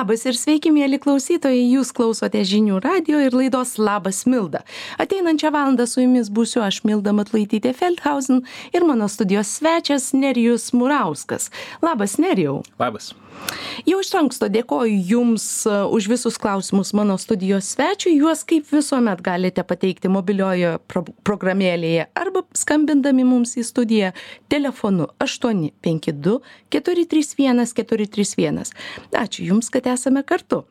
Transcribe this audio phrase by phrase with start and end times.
[0.00, 4.62] Labas ir sveiki, mėly klausytojai, jūs klausote žinių radio ir laidos Labas Milda.
[4.96, 8.40] Ateinančią valandą su jumis būsiu aš Milda Matlaitytė Feldhausen
[8.72, 11.52] ir mano studijos svečias Nerijus Murauskas.
[11.84, 12.62] Labas, Nerijau.
[12.80, 13.12] Labas.
[13.88, 18.18] Jau iš anksto dėkoju Jums e, už visus klausimus mano studijos svečiui.
[18.20, 24.12] Juos kaip visuomet galite pateikti mobiliojoje pro programėlėje arba skambindami mums į studiją
[24.52, 26.36] telefonu 852
[26.74, 28.74] 431 431.
[29.22, 30.64] Ačiū Jums, kad esame kartu.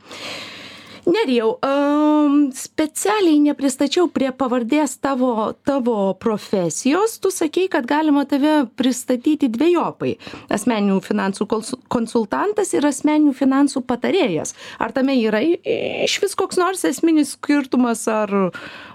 [1.09, 7.15] Nerijau, um, specialiai nepristačiau prie pavardės tavo, tavo profesijos.
[7.23, 10.13] Tu sakei, kad galima tave pristatyti dviejopai.
[10.53, 11.47] Asmeninių finansų
[11.89, 14.53] konsultantas ir asmeninių finansų patarėjas.
[14.77, 18.51] Ar tame yra iš vis koks nors esminis skirtumas, ar,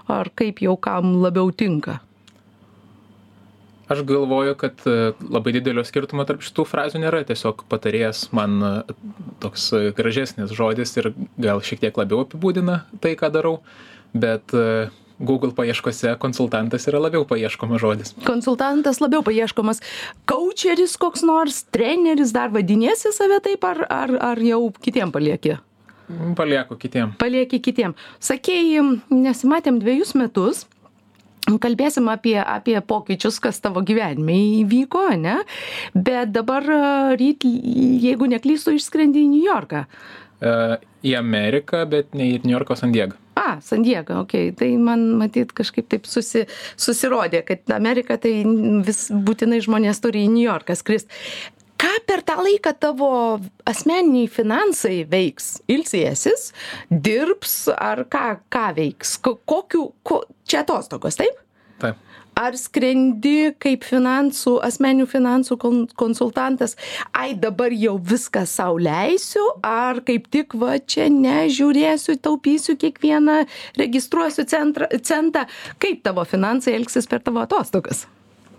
[0.07, 1.99] ar kaip jau kam labiau tinka?
[3.87, 8.73] Aš galvoju kad e, labai didelio skirtumo tarp šitų frazių nėra tiesiog patarėjas man e,
[9.43, 13.59] toks e, gražesnis žodis ir gal šiek tiek labiau apibūdina tai ką darau
[14.15, 14.53] bet
[15.19, 18.13] Google paieškose konsultantas yra labiau paieškomas žodis.
[18.27, 19.79] Konsultantas labiau paieškomas.
[20.27, 25.55] Coacheris koks nors, treneris, dar vadinėsi save taip, ar, ar, ar jau kitiem palieki?
[26.35, 27.15] Palieku kitiem.
[27.17, 27.95] Palieki kitiem.
[28.21, 30.65] Sakėjai, nesimatėm dviejus metus
[31.61, 35.37] kalbėsim apie apie pokyčius kas tavo gyvenime įvyko ane
[35.93, 36.65] bet dabar
[37.19, 40.55] ryt jeigu neklystu išskrendi į niujorką e,
[41.05, 43.17] į Ameriką, bet ne į Niujorko San Diego.
[43.35, 44.49] A, San Diego, okei.
[44.49, 44.55] Okay.
[44.57, 46.45] Tai man matyt kažkaip taip susi,
[46.79, 48.31] susirodė, kad Amerika tai
[48.85, 51.11] vis būtinai žmonės turi į Niujorką skristi.
[51.85, 53.07] Ką per tą laiką tavo
[53.69, 55.59] asmeniniai finansai veiks?
[55.69, 56.47] Ilsėsis,
[56.89, 59.11] dirbs ar ką, ką veiks?
[59.21, 61.37] Kokiu, ko, čia atostogos, taip?
[61.83, 61.99] Taip.
[62.41, 65.59] Ar skrendi kaip finansų, asmeninių finansų
[65.95, 66.73] konsultantas,
[67.13, 73.43] ai dabar jau viską sau leisiu, ar kaip tik va čia nežiūrėsiu, taupysiu kiekvieną,
[73.77, 75.45] registruosiu centrą, centą,
[75.77, 78.07] kaip tavo finansai elgsis per tavo atostogas?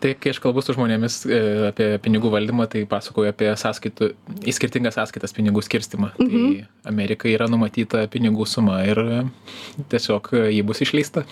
[0.00, 1.40] Tai kai aš kalbu su žmonėmis e,
[1.70, 4.10] apie pinigų valdymą, tai pasakoju apie sąskaitų,
[4.44, 6.12] į skirtingas sąskaitas pinigų skirstimą.
[6.18, 6.52] Tai mhm.
[6.58, 9.00] Tai Amerikai yra numatyta pinigų suma ir
[9.92, 11.24] tiesiog jį bus išleista.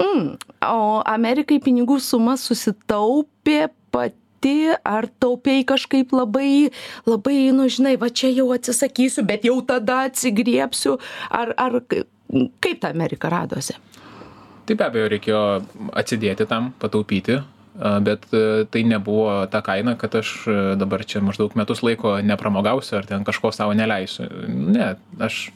[0.00, 0.36] Mm.
[0.64, 6.72] O Amerikai pinigų suma susitaupė pati ar taupiai kažkaip labai,
[7.06, 10.96] labai, nu žinai, va čia jau atsisakysiu, bet jau tada atsigriepsiu,
[11.30, 13.76] ar, ar kaip ta Amerika radosi?
[14.66, 15.42] Tai be abejo reikėjo
[15.98, 17.40] atsidėti tam, pataupyti,
[17.74, 18.26] bet
[18.70, 20.32] tai nebuvo ta kaina, kad aš
[20.76, 24.28] dabar čia maždaug metus laiko nepramogausiu ar ten kažko savo neleisiu.
[24.48, 25.46] Ne, aš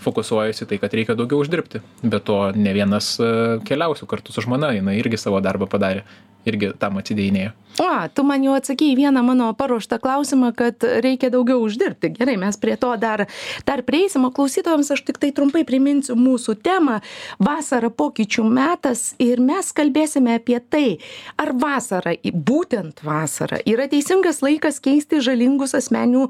[0.00, 3.30] fokusuojasi tai kad reikia daugiau uždirbti be to ne vienas e,
[3.68, 6.04] keliausiu kartu su žmona jinai irgi savo darbą padarė
[6.48, 11.30] irgi tam atsidėjinėjo a tu man jau atsakei į vieną mano paruoštą klausimą kad reikia
[11.32, 12.12] daugiau uždirbti.
[12.18, 13.26] Gerai mes prie to dar
[13.66, 16.98] dar prieisim o klausytojams aš tiktai trumpai priminsiu mūsų temą.
[17.40, 20.98] Vasara pokyčių metas ir mes kalbėsime apie tai
[21.40, 22.16] ar vasara
[22.50, 26.26] būtent vasara yra teisingas laikas keisti žalingus asmeninių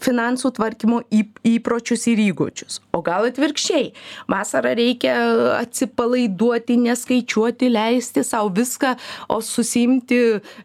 [0.00, 2.80] finansų tvarkymo įp įpročius ir įgūdžius.
[2.96, 3.90] O gal atvirkščiai
[4.30, 5.18] vasarą reikia
[5.58, 8.94] atsipalaiduoti neskaičiuoti leisti sau viską
[9.28, 10.20] o susiimti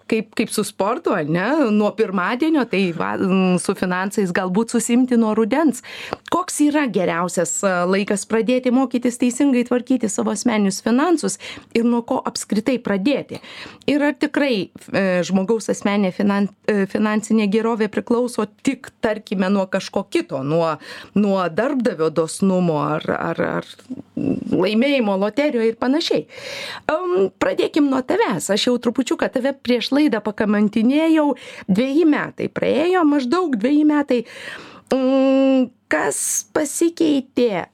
[0.09, 3.13] kaip kaip su sportu ane nuo pirmadienio tai va
[3.61, 5.83] su finansais galbūt susiimti nuo rudens.
[6.33, 11.39] Koks yra geriausias laikas pradėti mokytis teisingai tvarkyti savo asmeninius finansus
[11.75, 13.39] ir nuo ko apskritai pradėti?
[13.89, 20.05] Ir ar tikrai e, žmogaus asmeninė finan e, finansinė gerovė priklauso tik tarkime nuo kažko
[20.09, 20.75] kito nuo
[21.15, 23.69] nuo darbdavio dosnumo ar ar ar
[24.15, 26.25] laimėjimo loterijoj ir panašiai?
[26.91, 28.49] Um, pradėkim nuo tavęs.
[28.53, 31.33] Aš jau trupučiuką tave prieš laidą pakamantinėjau.
[31.69, 34.21] Dveji metai praėjo maždaug dveji metai.
[34.93, 36.21] Mm, kas
[36.55, 37.67] pasikeitė?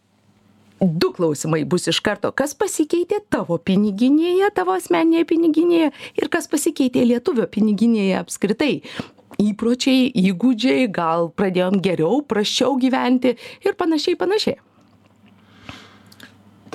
[0.81, 2.33] Du klausimai bus iš karto.
[2.35, 5.91] Kas pasikeitė tavo piniginėje tavo asmeninėje piniginėje?
[6.19, 8.73] Ir kas pasikeitė lietuvio piniginėje apskritai?
[9.39, 14.59] Įpročiai įgūdžiai gal pradėjom geriau prasčiau gyventi ir panašiai panašiai.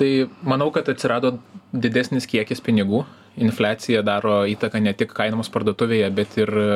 [0.01, 0.11] Tai
[0.41, 1.35] manau kad atsirado
[1.73, 3.03] didesnis kiekis pinigų
[3.41, 6.67] infliacija daro įtaką ne tik kainoms parduotuvėje bet ir e,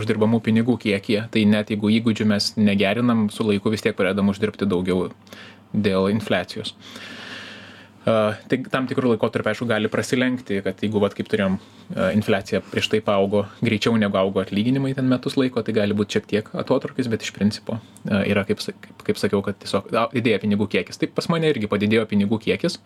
[0.00, 1.26] uždirbamų pinigų kiekyje.
[1.32, 5.10] Tai net jeigu įgūdžių mes negerinam su laiku vis tiek pradedam uždirbti daugiau
[5.72, 6.74] dėl infliacijos
[8.02, 11.58] Tai tam tikrų laikotarpių, aišku, gali prasilenkti, kad jeigu, vat, kaip turėjom,
[12.16, 16.26] infliacija prieš tai paaugo greičiau negu augo atlyginimai ten metus laiko, tai gali būti šiek
[16.32, 17.78] tiek atotrukis, bet iš principo
[18.10, 20.98] yra, kaip, kaip, kaip sakiau, kad tiesiog didėja pinigų kiekis.
[20.98, 22.80] Taip pas mane irgi padidėjo pinigų kiekis.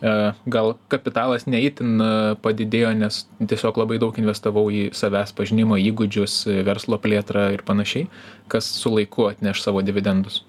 [0.00, 2.00] Gal kapitalas neįtin
[2.40, 8.08] padidėjo, nes tiesiog labai daug investavau į savęs pažinimą, įgūdžius, verslo plėtrą ir panašiai,
[8.48, 10.46] kas su laiku atneš savo dividendus.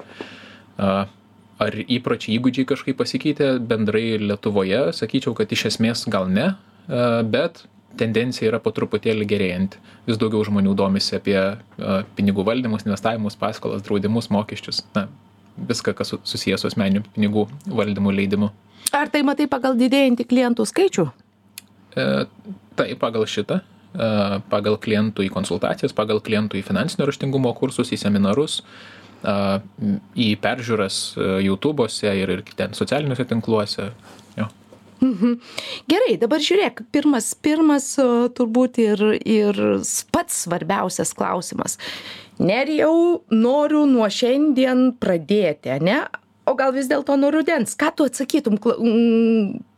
[1.64, 6.52] Ar įpročiai įgūdžiai kažkaip pasikeitė bendrai Lietuvoje, sakyčiau, kad iš esmės gal ne,
[7.34, 7.64] bet
[7.98, 9.80] tendencija yra po truputėlį gerėjanti.
[10.06, 11.40] Vis daugiau žmonių domisi apie
[12.18, 14.84] pinigų valdymus, investavimus, paskolas, draudimus, mokesčius.
[14.94, 15.08] Na,
[15.58, 18.52] viską, kas susijęs su asmeniniu pinigų valdymu, leidimu.
[18.96, 21.08] Ar tai matai pagal didėjantį klientų skaičių?
[21.98, 22.06] E,
[22.78, 24.12] tai pagal šitą, e,
[24.52, 31.00] pagal klientų į konsultacijas, pagal klientų į finansinio raštingumo kursus, į seminarus, e, į peržiūras
[31.44, 33.90] YouTube'ose ir, ir ten socialiniuose tinkluose.
[34.38, 34.48] Jo.
[35.02, 35.40] Mhm.
[35.90, 37.90] Gerai, dabar žiūrėk, pirmas, pirmas
[38.38, 39.60] turbūt ir, ir
[40.14, 41.78] pats svarbiausias klausimas.
[42.38, 46.04] Nerijau, noriu nuo šiandien pradėti, ne?
[46.48, 47.74] O gal vis dėlto nuo rudens?
[47.76, 48.60] Ką tu atsakytum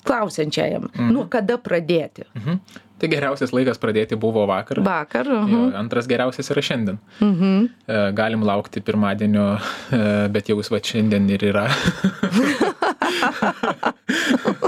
[0.06, 0.90] klausiančiajam?
[0.92, 1.12] Mhm.
[1.16, 2.28] Nuo kada pradėti?
[2.36, 2.60] Mhm.
[3.00, 4.82] Tai geriausias laikas pradėti buvo vakar.
[4.84, 5.28] Vakar.
[5.28, 5.76] Uh -huh.
[5.80, 6.98] antras geriausias yra šiandien.
[7.22, 7.68] Uh mhm.
[7.88, 8.14] -huh.
[8.14, 9.58] Galim laukti pirmadienio,
[9.92, 11.70] e, bet jau jis va šiandien ir yra.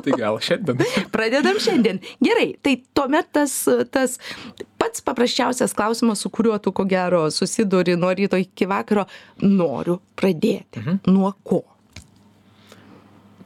[0.04, 0.78] tai gal šiandien.
[1.12, 2.00] Pradedam šiandien.
[2.24, 4.20] Gerai, tai tuomet tas, tas
[4.78, 9.06] pats paprasčiausias klausimas, su kuriuo tu ko gero susiduri nuo ryto iki vakaro,
[9.42, 10.80] noriu pradėti.
[10.80, 10.98] Mhm.
[11.06, 11.64] Nuo ko?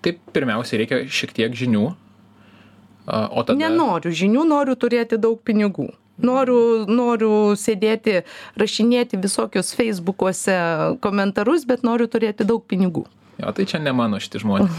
[0.02, 2.05] Taip, pirmiausia, reikia šiek tiek žinių.
[3.06, 3.57] O tada...
[3.60, 5.92] Nenoriu žinių, noriu turėti daug pinigų.
[6.25, 8.22] Noriu, noriu sėdėti,
[8.57, 10.56] rašinėti visokius Facebook'uose
[11.04, 13.04] komentarus, bet noriu turėti daug pinigų.
[13.42, 14.72] Jo, tai čia ne mano šitie žmonės.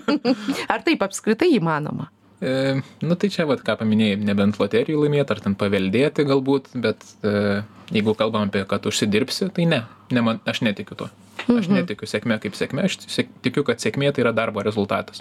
[0.72, 2.06] Ar taip apskritai įmanoma?
[2.40, 7.04] E, nu tai čia, vat, ką paminėjai, nebent loterijų laimėti, ar ten paveldėti galbūt, bet
[7.20, 7.60] e,
[7.92, 9.82] jeigu kalbam apie, kad užsidirbsi, tai ne,
[10.14, 11.10] ne man, aš netikiu tuo.
[11.42, 11.82] Aš mhm.
[11.82, 12.96] netikiu sėkmė kaip sėkmė, aš
[13.44, 15.20] tikiu, kad sėkmė tai yra darbo rezultatas.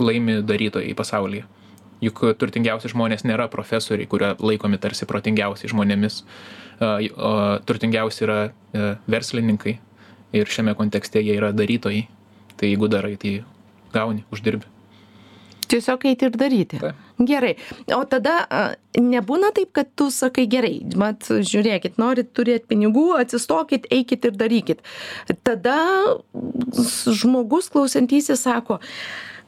[0.00, 1.44] Laimi darytojai pasaulyje.
[2.00, 6.22] Juk turtingiausi žmonės nėra profesoriai, kurie laikomi tarsi protingiausiai žmonėmis.
[7.68, 9.74] Turtingiausi yra e, verslininkai,
[10.32, 12.04] ir šiame kontekste jie yra darytojai.
[12.56, 13.40] Tai jeigu darai, tai
[13.94, 14.68] gauni, uždirbi.
[15.70, 16.80] Tiesiog eiti ir daryti.
[16.82, 16.90] Ta.
[17.22, 17.52] Gerai.
[17.94, 18.34] O tada
[18.98, 24.82] nebūna taip, kad tu sakai gerai, mat, žiūrėkit, norit turėti pinigų, atsistokit, eikit ir darykit.
[25.46, 25.78] Tada
[27.06, 28.80] žmogus klausantysis sako,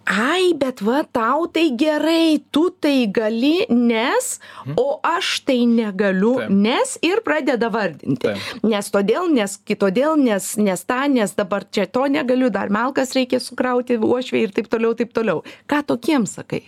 [0.05, 4.39] ai bet va tau tai gerai tu tai gali nes
[4.77, 8.35] o aš tai negaliu nes ir pradeda vardinti.
[8.67, 13.41] Nes todėl nes kitodėl nes nes tą nes dabar čia to negaliu dar malkas reikia
[13.41, 15.45] sukrauti uošvei ir taip toliau taip toliau.
[15.71, 16.65] Ką tokiems sakai?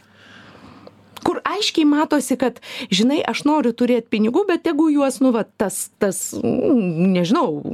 [1.25, 2.61] Kur aiškiai matosi kad
[2.93, 7.65] žinai aš noriu turėt pinigų bet tegu juos nu va tas tas nežinau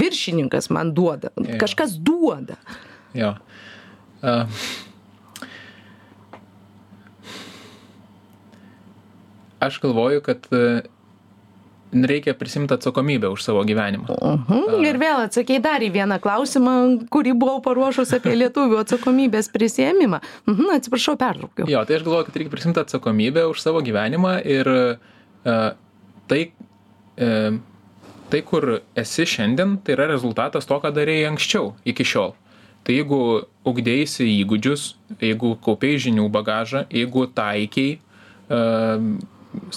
[0.00, 1.30] viršininkas man duoda
[1.60, 2.58] kažkas duoda.
[3.14, 3.36] Jo.
[4.24, 4.48] Uh
[9.60, 10.82] aš galvoju, kad e,
[11.92, 14.04] reikia prisimti atsakomybę už savo gyvenimą.
[14.08, 14.86] Uh -huh.
[14.86, 20.20] Ir vėl atsakėjai dar į vieną klausimą, kurį buvau paruošus apie lietuvių atsakomybės prisėmimą.
[20.46, 21.68] Uh mhm, -huh, atsiprašau, pertraukiau.
[21.68, 25.70] Jo, tai aš galvoju, kad reikia prisimti atsakomybę už savo gyvenimą ir uh,
[26.26, 26.52] tai,
[27.18, 27.58] uh,
[28.28, 32.34] tai, kur esi šiandien, tai yra rezultatas to, ką darėjai anksčiau, iki šiol.
[32.84, 37.98] Tai jeigu ugdėjai įgūdžius, jeigu kaupiai žinių bagažą, jeigu taikiai,
[38.50, 39.18] uh,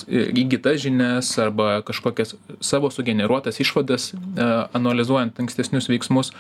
[0.08, 4.48] įgytas žinias arba kažkokias savo sugeneruotas išvadas, e,
[4.78, 6.32] analizuojant ankstesnius veiksmus,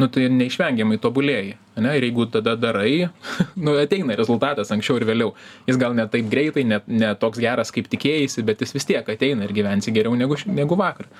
[0.00, 1.56] nu, tai neišvengiamai tobulėjai.
[1.82, 1.94] Ne?
[1.98, 3.08] Ir jeigu tada darai,
[3.64, 5.32] nu, ateina rezultatas anksčiau ir vėliau.
[5.68, 9.08] Jis gal ne taip greitai, ne, ne toks geras, kaip tikėjai, bet jis vis tiek
[9.14, 11.10] ateina ir gyvensi geriau negu, negu vakar.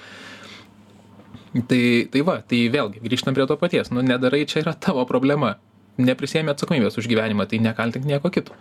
[1.52, 3.92] Tai, tai va, tai vėlgi, grįžtam prie to paties.
[3.92, 5.58] Nu, nedarai, čia yra tavo problema.
[6.00, 8.56] Neprisėmė atsakomybės už gyvenimą, tai nekaltink nieko kito.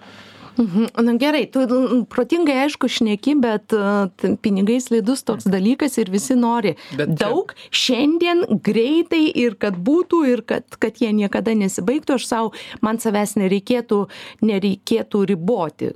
[0.58, 0.88] Mhm.
[1.06, 1.64] Na gerai, tu
[2.10, 4.10] protingai aišku šneki, bet uh,
[4.44, 7.82] pinigai slidus toks dalykas ir visi nori bet daug, čia...
[7.82, 12.54] šiandien, greitai ir kad būtų ir kad, kad jie niekada nesibaigtų, aš savo,
[12.84, 14.04] man savęs nereikėtų,
[14.46, 15.92] nereikėtų riboti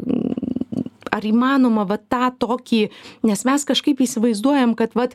[1.15, 2.81] ar įmanoma va tą tokį,
[3.27, 5.07] nes mes kažkaip įsivaizduojam, kad va,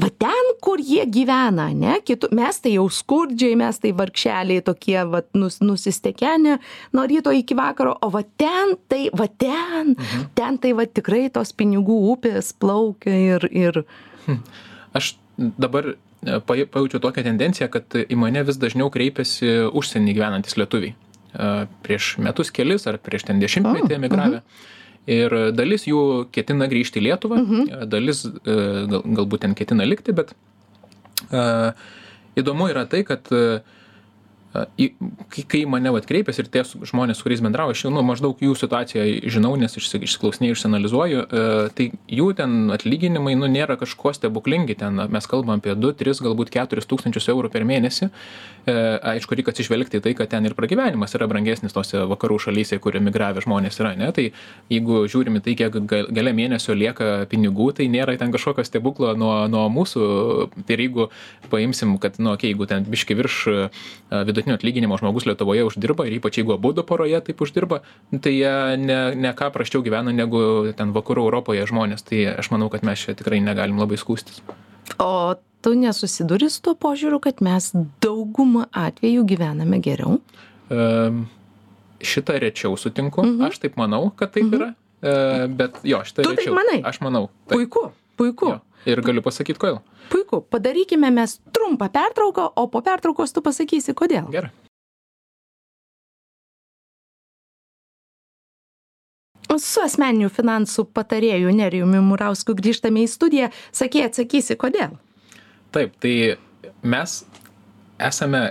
[0.00, 4.98] va ten, kur jie gyvena, ne, kitu, mes tai jau skurdžiai, mes tai vargšeliai tokie
[5.12, 6.58] va, nus, nusistekenę
[6.96, 10.28] nuo ryto iki vakaro, o va ten, tai va ten, mhm.
[10.38, 13.48] ten tai va tikrai tos pinigų upės plaukia ir...
[13.50, 13.82] ir...
[14.26, 14.42] Hm.
[14.96, 15.94] Aš dabar e,
[16.44, 20.92] pajaučiu tokią tendenciją, kad į mane vis dažniau kreipiasi užsienį gyvenantis lietuviai.
[21.32, 21.48] E,
[21.84, 24.42] prieš metus kelis ar prieš ten dešimtmetį emigravę.
[24.42, 24.80] Oh, uh -huh
[25.10, 27.86] ir dalis jų ketina grįžti į Lietuvą, mhm.
[27.90, 28.56] dalis e,
[28.90, 30.34] gal, galbūt ten ketina likti, bet
[31.30, 31.72] uh,
[32.38, 33.58] įdomu yra tai, kad uh,
[34.52, 38.52] kai, mane vat, kreipiasi ir tie žmonės, su kuriais bendrauju, aš jau nu, maždaug jų
[38.58, 41.22] situaciją žinau, nes išsiklausinėjau, išsianalizuoju,
[41.78, 46.52] tai jų ten atlyginimai nu, nėra kažko stebuklingi, ten mes kalbam apie 2, 3, galbūt
[46.52, 48.10] 4 tūkstančius eurų per mėnesį.
[48.62, 52.94] Aišku, reikia atsižvelgti į tai, kad ten ir pragyvenimas yra brangesnis tose vakarų šalyse, kur
[53.00, 53.96] emigravę žmonės yra.
[53.98, 54.12] Ne?
[54.14, 54.28] Tai
[54.70, 59.64] jeigu žiūrime tai, kiek gale mėnesio lieka pinigų, tai nėra ten kažkokio stebuklo nuo, nuo
[59.72, 60.04] mūsų.
[60.68, 61.08] Tai jeigu
[61.50, 63.40] paimsim, kad, nu, okay, jeigu ten biški virš
[64.12, 67.82] vidutinio atlyginimo žmogus Lietuvoje uždirba ir ypač jeigu abu du poroje taip uždirba,
[68.24, 72.02] tai jie ne, ne ką praščiau gyvena negu ten vakarų Europoje žmonės.
[72.08, 74.42] Tai aš manau, kad mes čia tikrai negalim labai skūstis.
[74.98, 77.70] O tu nesusiduri su tuo požiūriu, kad mes
[78.02, 80.18] daugumą atvejų gyvename geriau?
[80.72, 81.24] Um,
[82.02, 83.22] šitą rečiau sutinku.
[83.22, 83.46] Mhm.
[83.48, 84.58] Aš taip manau, kad taip mhm.
[84.58, 84.72] yra.
[85.02, 86.50] Uh, bet jo, šitą tu rečiau.
[86.50, 86.82] Taip manai?
[86.86, 87.28] Aš manau.
[87.46, 87.56] Taip.
[87.56, 88.54] Puiku, puiku.
[88.56, 88.60] Jo.
[88.88, 89.78] Ir galiu pasakyti, kodėl.
[90.10, 94.26] Puiku, padarykime mes trumpą pertrauką, o po pertraukos tu pasakysi, kodėl.
[94.32, 94.50] Gerai.
[99.52, 103.50] Su asmeniniu finansų patarėju Nerijumi Murausku grįžtame į studiją.
[103.74, 104.96] Sakė, atsakysi, kodėl?
[105.76, 106.38] Taip, tai
[106.80, 107.18] mes
[108.02, 108.46] esame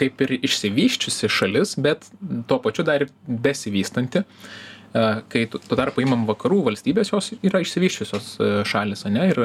[0.00, 2.06] kaip ir išsivyščiusi šalis, bet
[2.48, 4.22] tuo pačiu dar ir besivystanti.
[4.22, 8.32] Uh, kai tuo tarpu imam vakarų valstybės, jos yra išsivyščiusios
[8.66, 9.40] šalis, ne, ir,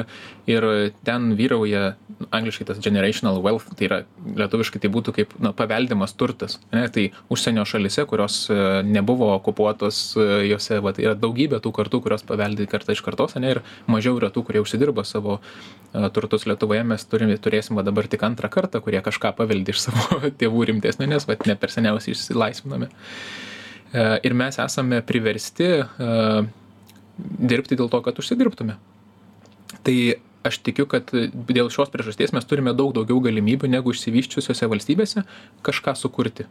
[0.50, 0.66] ir
[1.06, 1.94] ten vyrauja
[2.34, 4.00] angliškai tas generational wealth, tai yra
[4.40, 8.40] lietuviškai tai būtų kaip na, paveldimas turtas, ne, tai užsienio šalise, kurios
[8.86, 10.00] nebuvo okupuotos,
[10.48, 14.18] jose va, tai yra daugybė tų kartų, kurios paveldi kartą iš kartos, ne, ir mažiau
[14.18, 15.38] yra tų, kurie užsidirba savo
[16.16, 20.22] turtus Lietuvoje, mes turime, turėsim va, dabar tik antrą kartą, kurie kažką paveldi iš savo
[20.40, 22.90] tėvų rimtesnio, nes va, ne per seniausiai išsilaisviname.
[22.90, 23.54] E,
[23.94, 25.86] ir mes esame priversti e,
[27.18, 28.76] dirbti dėl to, kad užsidirbtume.
[29.86, 29.96] Tai
[30.46, 35.26] aš tikiu, kad dėl šios priežasties mes turime daug daugiau galimybių negu išsivyščiusiose valstybėse
[35.66, 36.46] kažką sukurti.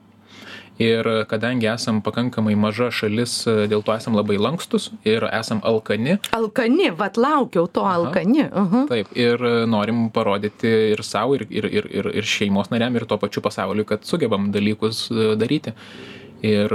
[0.81, 3.37] Ir kadangi esam pakankamai maža šalis,
[3.71, 6.17] dėl to esam labai lankstus ir esam alkani.
[6.35, 8.49] Alkani, vad laukiau to alkani.
[8.49, 8.87] Uh -huh.
[8.89, 13.17] Taip, ir norim parodyti ir savo, ir, ir, ir, ir, ir šeimos nariam, ir tuo
[13.17, 15.71] pačiu pasauliu, kad sugebam dalykus daryti.
[16.41, 16.69] Ir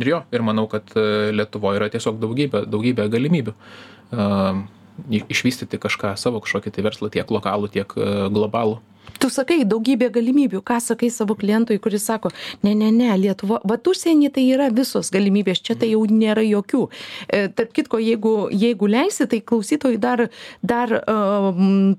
[0.00, 3.56] ir jo ir manau kad e, lietuvoj yra tiesiog daugybė daugybė galimybių
[5.08, 8.80] išvystyti kažką savo kažkokį tai verslą tiek lokalų tiek e, globalų.
[9.20, 10.60] Tu sakai daugybė galimybių.
[10.64, 12.30] Ką sakai savo klientui kuris sako
[12.62, 16.82] ne ne ne lietuva vat užsieny tai yra visos galimybės čia tai jau nėra jokių.
[17.28, 20.28] E, tarp kitko jeigu jeigu leisi tai klausytojui dar
[20.62, 20.94] dar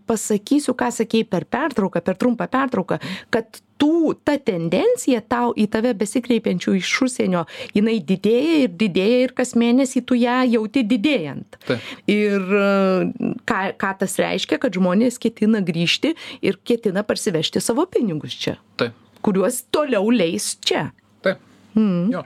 [0.07, 5.93] pasakysiu ką sakei per pertrauką per trumpą pertrauką kad tų ta tendencija tau į tave
[5.97, 7.45] besikreipiančių iš užsienio
[7.75, 11.57] jinai didėja ir didėja ir kas mėnesį tu ją jauti didėjant.
[12.11, 12.45] Ir
[13.49, 16.13] ką ką tas reiškia kad žmonės ketina grįžti
[16.45, 18.93] ir ketina parsivežti savo pinigus čia taip.
[19.25, 20.91] kuriuos toliau leis čia.
[21.25, 21.41] Taip.
[21.73, 22.13] Mm.
[22.13, 22.23] jo.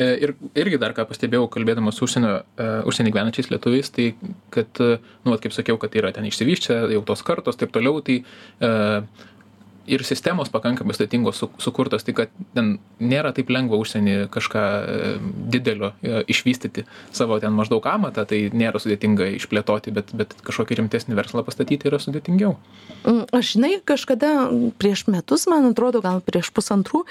[0.00, 4.06] E, Ir irgi dar ką pastebėjau, kalbėdamas su užsienio, uh, užsienį gyvenančiais lietuviais, tai
[4.54, 8.22] kad, nu, kaip sakiau, kad yra ten išsivyščia jau tos kartos, taip toliau, tai
[8.64, 9.04] uh,
[9.90, 15.10] ir sistemos pakankamai sudėtingos su, sukurtos, tai kad ten nėra taip lengva užsienį kažką e,
[15.52, 16.84] didelio e, išvystyti
[17.14, 22.00] savo ten maždaug amatą, tai nėra sudėtinga išplėtoti, bet, bet kažkokį rimtesnį verslą pastatyti yra
[22.02, 22.54] sudėtingiau.
[23.02, 24.32] Mm, aš žinai, kažkada
[24.80, 27.04] prieš metus, man atrodo, gal prieš pusantrų,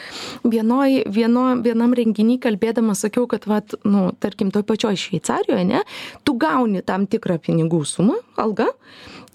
[0.48, 5.84] vienoj, vieno, vienam renginį kalbėdama sakiau, kad, vat, nu, tarkim, toj pačioj Šveicarijoje, ne,
[6.28, 8.72] tu gauni tam tikrą pinigų sumą, algą,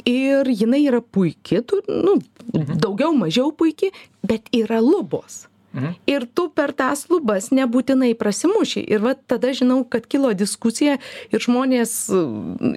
[0.04, 2.18] ir jinai yra puiki, tu, nu,
[2.52, 2.78] mhm.
[2.82, 3.92] daugiau mažiau puiki,
[4.26, 5.46] bet yra lubos.
[5.76, 5.92] Mhm.
[6.08, 8.80] Ir tu per tas lubas nebūtinai prasimuši.
[8.80, 10.96] Ir va tada žinau, kad kilo diskusija
[11.28, 11.92] ir žmonės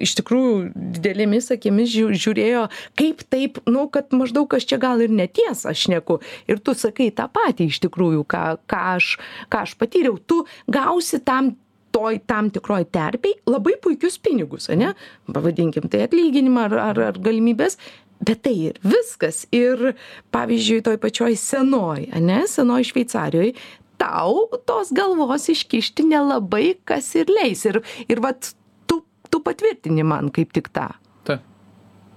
[0.04, 0.58] iš tikrųjų
[0.98, 2.66] didelėmis akimis žiūrėjo,
[3.00, 6.20] kaip taip, nu, kad maždaug aš čia gal ir neties aš neku.
[6.44, 9.16] Ir tu sakai tą patį iš tikrųjų, ką, ką, aš,
[9.48, 10.20] ką aš patyriau.
[10.20, 11.54] Tu gausi tam
[11.94, 14.94] toj tam tikroj terpėj labai puikius pinigus ane?
[15.30, 17.78] Pavadinkim tai atlyginimą ar ar ar galimybes
[18.20, 19.46] bet tai ir viskas.
[19.54, 19.94] Ir
[20.34, 22.42] pavyzdžiui toj pačioj senoj ane?
[22.50, 23.54] Senoj šveicarijoj
[24.00, 27.66] tau tos galvos iškišti nelabai kas ir leis.
[27.68, 28.54] Ir ir vat
[28.86, 30.90] tu tu patvirtini man kaip tik tą.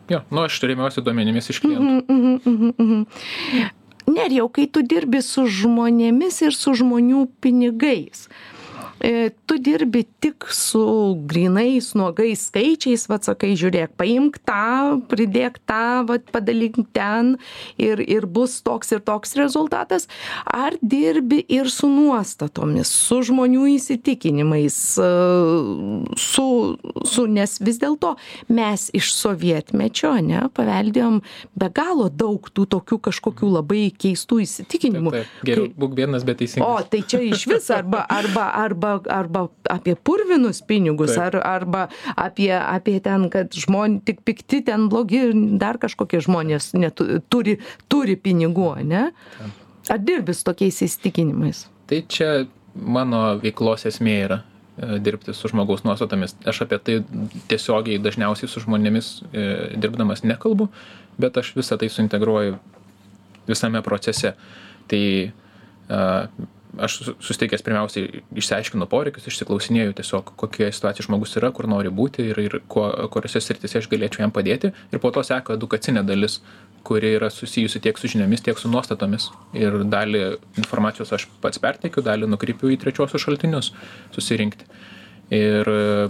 [0.09, 1.83] Jo nu aš remiuosi duomenimis iš klientų.
[1.83, 3.69] Mhm, mhm, mhm, mhm.
[4.11, 8.62] nerijau kai tu dirbi su žmonėmis ir su žmonių pinigais e,
[9.45, 10.83] tu dirbi tik su
[11.27, 17.33] grinais, nuogais skaičiais, vad sakai, žiūrėk, paimk tą, pridėk tą, vad padalink ten
[17.75, 20.07] ir, ir bus toks ir toks rezultatas,
[20.47, 25.09] ar dirbi ir su nuostatomis, su žmonių įsitikinimais, e,
[26.23, 26.47] su,
[27.03, 28.13] su nes vis dėlto
[28.55, 31.19] mes iš sovietmečio, ne, paveldėjom
[31.59, 35.15] be galo daug tų tokių kažkokių labai keistų įsitikinimų.
[35.17, 35.45] Taip, taip.
[35.51, 36.71] Geriau būk vienas, bet teisingas.
[36.71, 42.51] O, tai čia iš vis arba, arba, arba, arba apie purvinus pinigus, ar, arba apie,
[42.53, 47.57] apie ten, kad žmonės tik pikti, ten blogi ir dar kažkokie žmonės netu, turi,
[47.91, 49.09] turi pinigų, ne?
[49.91, 51.65] Ar dirbi su tokiais įsitikinimais?
[51.89, 52.29] Tai čia
[52.73, 56.37] mano veiklos esmė yra e, dirbti su žmogaus nuostatomis.
[56.47, 56.99] Aš apie tai
[57.51, 60.69] tiesiogiai dažniausiai su žmonėmis e, dirbdamas nekalbu,
[61.19, 62.57] bet aš visą tai suintegruoju
[63.49, 64.33] visame procese.
[64.87, 65.03] Tai
[65.89, 66.27] a,
[66.77, 72.25] aš su- susitikęs pirmiausiai išsiaiškinu poreikius, išsiklausinėjau tiesiog, kokia situacija žmogus yra, kur nori būti
[72.31, 74.73] ir, ir kuo, kuriuose srityse aš galėčiau jam padėti.
[74.91, 76.39] Ir po to seka edukacinė dalis,
[76.83, 79.29] kuri yra susijusi tiek su žiniomis, tiek su nuostatomis.
[79.55, 80.23] Ir dalį
[80.59, 83.71] informacijos aš pats perteikiu, dalį nukreipiu į trečiosius šaltinius
[84.15, 84.67] susirinkti.
[85.33, 86.09] Ir e,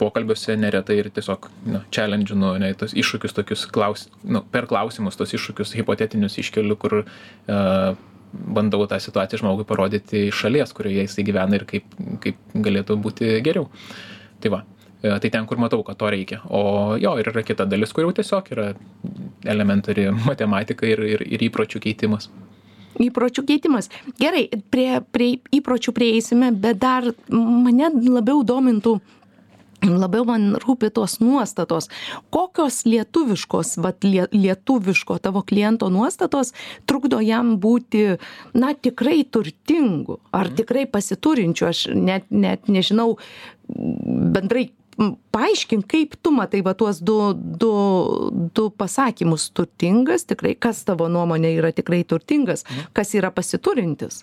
[0.00, 5.32] pokalbiuose neretai ir tiesiog, nu, challenginu, ne, tos iššūkius tokius, klaus, nu, per klausimus tos
[5.38, 7.94] iššūkius hipotetinius iškeliu, kur uh,
[8.32, 13.34] bandau tą situaciją žmogui parodyti iš šalies, kurioje jisai gyvena ir kaip, kaip galėtų būti
[13.44, 13.68] geriau.
[14.42, 14.62] Tai va,
[15.02, 16.40] e, tai ten, kur matau, kad to reikia.
[16.48, 18.72] O jo, ir yra kita dalis, kur jau tiesiog yra
[19.44, 22.30] elementari matematika ir, ir, ir įpročių keitimas.
[23.00, 23.88] Įpročių keitimas.
[24.20, 28.98] Gerai, prie, prie įpročių prieisime, bet dar mane labiau domintų
[29.86, 31.88] labiau man rūpi tos nuostatos.
[32.34, 36.52] Kokios lietuviškos, vat, lie, lietuviško tavo kliento nuostatos
[36.86, 38.18] trukdo jam būti,
[38.54, 43.16] na, tikrai turtingu ar tikrai pasiturinčiu, aš net, net nežinau
[43.68, 44.70] bendrai
[45.32, 47.72] paaiškink, kaip tu matai va tuos du, du,
[48.54, 54.22] du pasakymus turtingas, tikrai, kas tavo nuomonė yra tikrai turtingas, kas yra pasiturintis.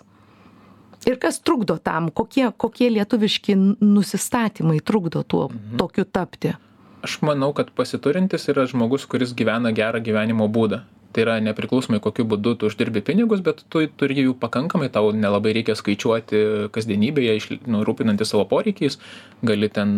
[1.08, 5.48] Ir kas trukdo tam, kokie, kokie lietuviški nusistatymai trukdo tuo
[5.80, 6.52] tokiu tapti.
[7.00, 10.82] Aš manau, kad pasiturintis yra žmogus, kuris gyvena gerą gyvenimo būdą.
[11.10, 15.54] Tai yra nepriklausomai kokiu būdu tu uždirbi pinigus, bet tu turi jų pakankamai, tau nelabai
[15.56, 18.98] reikia skaičiuoti kasdienybėje, išli- nu, rūpinantis savo poreikiais,
[19.42, 19.96] gali ten,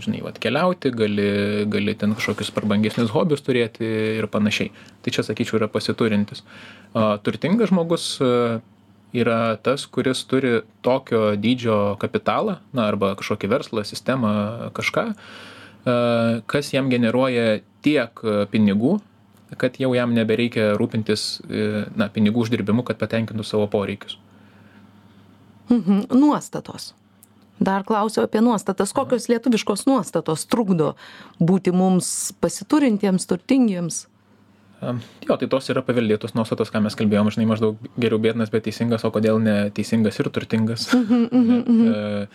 [0.00, 1.28] žinai, vat, keliauti, gali,
[1.68, 3.84] gali ten kažkokius parbangesnius hobius turėti
[4.22, 4.70] ir panašiai.
[5.02, 6.40] Tai čia, sakyčiau, yra pasiturintis.
[6.94, 8.08] O turtingas žmogus
[9.14, 14.32] yra tas, kuris turi tokio dydžio kapitalą, na, arba kažkokį verslą, sistemą,
[14.76, 15.96] kažką, e,
[16.46, 18.98] kas jam generuoja tiek pinigų,
[19.54, 24.18] kad jau jam nebereikia rūpintis e, na, pinigų uždirbimu, kad patenkintų savo poreikius.
[25.70, 26.06] Mhm.
[26.14, 26.94] Nuostatos.
[27.58, 28.92] Dar klausiu apie nuostatas.
[28.92, 30.94] Kokios lietuviškos nuostatos trukdo
[31.40, 34.04] būti mums pasiturintiems, turtingiems?
[34.82, 39.06] Jo, tai tos yra paveldėtos nuostatos, ką mes kalbėjom, žinai, maždaug geriau bėdnas, bet teisingas,
[39.08, 40.90] o kodėl ne teisingas ir turtingas.
[40.92, 41.62] Ne?
[41.96, 42.28] E,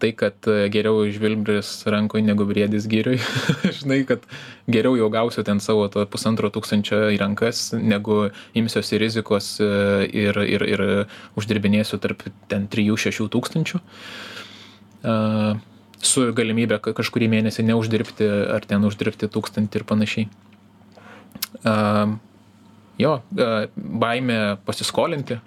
[0.00, 3.18] Tai, kad e, geriau žvilbris rankoje negu briedis gyriui,
[3.82, 4.22] žinai, kad
[4.64, 9.68] geriau jau gausiu ten savo to pusantro tūkstančio į rankas, negu imsiuosi rizikos e,
[10.08, 10.84] ir, ir, ir
[11.36, 13.82] uždirbinėsiu tarp ten 3-6 tūkstančių.
[15.04, 15.16] E,
[16.00, 18.24] Su galimybė ka- kažkurį mėnesį neuždirbti
[18.56, 20.30] ar ten uždirbti tūkstantį ir panašiai.
[21.66, 22.16] Um,
[23.00, 25.40] jo, e, baimė pasiskolinti,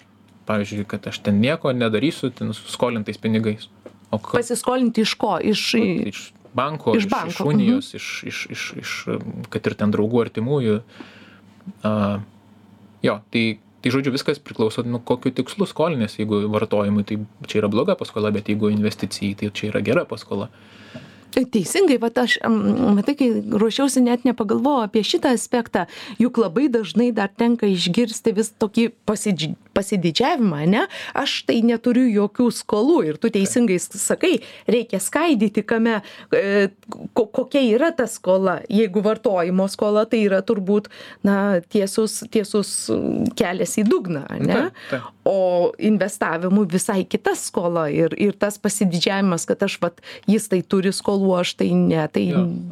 [0.50, 3.70] pavyzdžiui, kad aš ten nieko nedarysiu, ten su skolintais pinigais.
[4.14, 5.38] O ka- Pasiskolinti iš ko?
[5.42, 5.64] Iš...
[5.80, 8.92] iš banko, Iš iš, banko, iš unijos, iš, iš, iš, iš,
[9.50, 10.76] kad ir ten draugų artimųjų.
[11.82, 12.20] Uh,
[13.02, 13.46] jo, tai,
[13.82, 18.30] tai žodžiu, viskas priklauso, nu, kokiu tikslu skolinės, jeigu vartojimui, tai čia yra bloga paskola,
[18.36, 20.52] bet jeigu investicijai, tai čia yra gera paskola.
[21.34, 25.88] Teisingai, va aš, matai, kai ruošiausi, net nepagalvojau apie šitą aspektą,
[26.22, 29.56] juk labai dažnai dar tenka išgirsti vis tokį pasidž...
[29.74, 30.84] pasididžiavimą, ne?
[31.18, 34.36] Aš tai neturiu jokių skolų ir tu teisingai sakai,
[34.70, 36.70] reikia skaidyti, kame, e,
[37.18, 38.60] ko, kokia yra ta skola.
[38.70, 40.92] Jeigu vartojimo skola, tai yra turbūt,
[41.26, 42.76] na, tiesus, tiesus
[43.40, 44.68] kelias į dugną, ne?
[44.68, 45.10] Taip, taip.
[45.24, 50.92] O investavimui visai kita skola ir, ir tas pasididžiavimas, kad aš, vat, jis tai turi
[50.92, 52.26] skolų, aš tai ne, tai,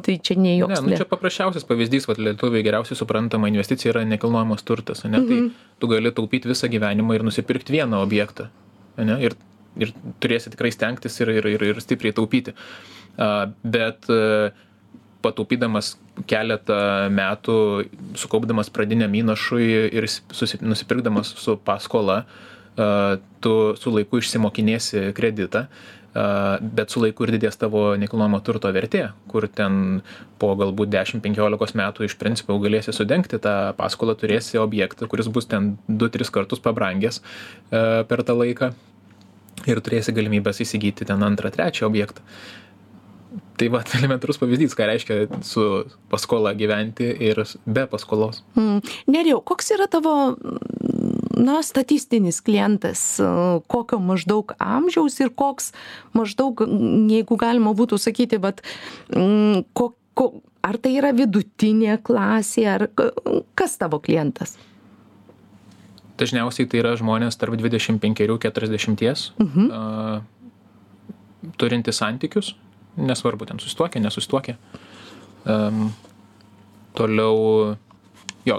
[0.04, 0.82] tai čia ne Ne, joks.
[0.84, 5.22] nu, čia paprasčiausias pavyzdys, vad lietuviai geriausiai suprantama investicija yra nekilnojamas turtas, ne?
[5.24, 5.38] Tai
[5.80, 8.50] tu gali taupyti visą gyvenimą ir nusipirkti vieną objektą,
[9.00, 9.16] ne?
[9.24, 9.38] Ir,
[9.80, 12.52] ir turėsi tikrai stengtis ir, ir, ir, ir stipriai taupyti.
[13.16, 14.04] A, Bet
[15.22, 15.94] pataupydamas
[16.28, 17.56] keletą metų,
[18.18, 22.22] sukaupdamas pradiniam įnašui ir susi, nusipirkdamas su paskola,
[23.42, 25.66] tu su laiku išsimokinėsi kreditą,
[26.60, 30.02] bet su laiku ir didės tavo nekilnojamo turto vertė, kur ten
[30.40, 35.76] po galbūt 10-15 metų iš principo galėsi sudengti tą paskolą, turėsi objektą, kuris bus ten
[35.88, 37.22] 2-3 kartus pabrangęs
[37.70, 38.72] per tą laiką
[39.68, 42.24] ir turėsi galimybės įsigyti ten antrą, trečią objektą.
[43.62, 45.64] Tai va, elementarus pavyzdys, ką reiškia su
[46.10, 48.40] paskola gyventi ir be paskolos.
[48.58, 48.80] Mm.
[49.14, 50.14] Neriau, koks yra tavo
[51.38, 53.04] na, statistinis klientas,
[53.70, 55.70] kokio maždaug amžiaus ir koks
[56.16, 56.64] maždaug,
[57.12, 58.64] jeigu galima būtų sakyti, bet
[59.14, 60.32] mm, ko, ko,
[60.66, 62.88] ar tai yra vidutinė klasė, ar
[63.54, 64.56] kas tavo klientas?
[66.18, 69.70] Dažniausiai tai yra žmonės tarp 25-40, mhm.
[69.70, 72.52] uh, turinti santykius,
[72.96, 74.56] nesvarbu, ten susituokia, nesusituokia.
[75.42, 75.90] Um,
[76.94, 77.76] toliau
[78.46, 78.58] jo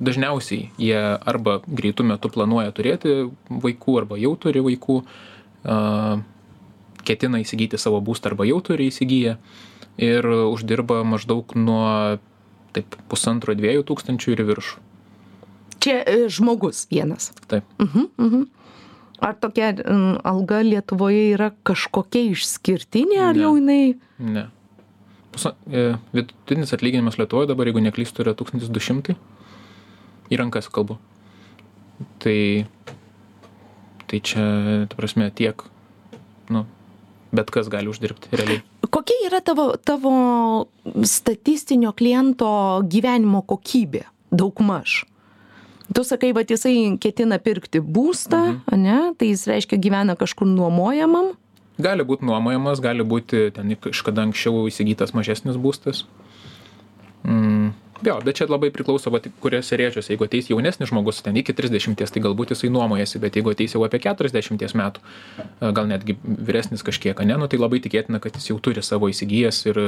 [0.00, 5.00] dažniausiai jie arba greitu metu planuoja turėti vaikų arba jau turi vaikų
[7.06, 9.36] ketina įsigyti savo būstą arba jau turi įsigiję
[10.02, 12.18] ir uždirba maždaug nuo
[12.76, 14.82] taip pusantro dviejų tūkstančių ir viršų.
[15.80, 17.30] Čia e, žmogus vienas.
[17.48, 17.64] Taip.
[17.80, 18.46] Uh -huh, uh -huh.
[19.24, 19.72] Ar tokia
[20.26, 23.44] alga Lietuvoje yra kažkokia išskirtinė, ar ne.
[23.44, 23.96] jau jinai?
[24.20, 24.44] Ne.
[25.36, 25.84] E,
[26.16, 29.16] vidutinis atlyginimas Lietuvoje dabar, jeigu neklystu, yra 1200
[30.32, 30.98] į rankas kalbu.
[32.20, 32.38] Tai,
[34.10, 34.44] tai čia,
[34.90, 35.64] ta prasme, tiek,
[36.52, 36.66] nu,
[37.36, 38.64] bet kas gali uždirbti realiai.
[38.86, 40.12] Kokia yra tavo, tavo
[41.08, 42.48] statistinio kliento
[42.84, 45.04] gyvenimo kokybė, daugmaž?
[45.94, 48.80] Tu sakai, va jisai ketina pirkti būstą, mhm.
[48.82, 51.34] ne, tai jis reiškia gyvena kažkur nuomojamam,
[51.78, 56.04] gali būt nuomojamas gali būti ten kažkada anksčiau įsigytas mažesnis būstas.
[57.26, 60.12] Mm, jo bet čia labai priklauso vat kuriuose rėžiuose.
[60.12, 63.84] Jeigu ateis jaunesnis žmogus ten iki trisdešimties tai galbūt jisai nuomojasi bet jeigu ateis jau
[63.86, 68.60] apie keturiasdešimties metų gal netgi vyresnis kažkiek ane nu tai labai tikėtina kad jis jau
[68.62, 69.82] turi savo įsigijęs ir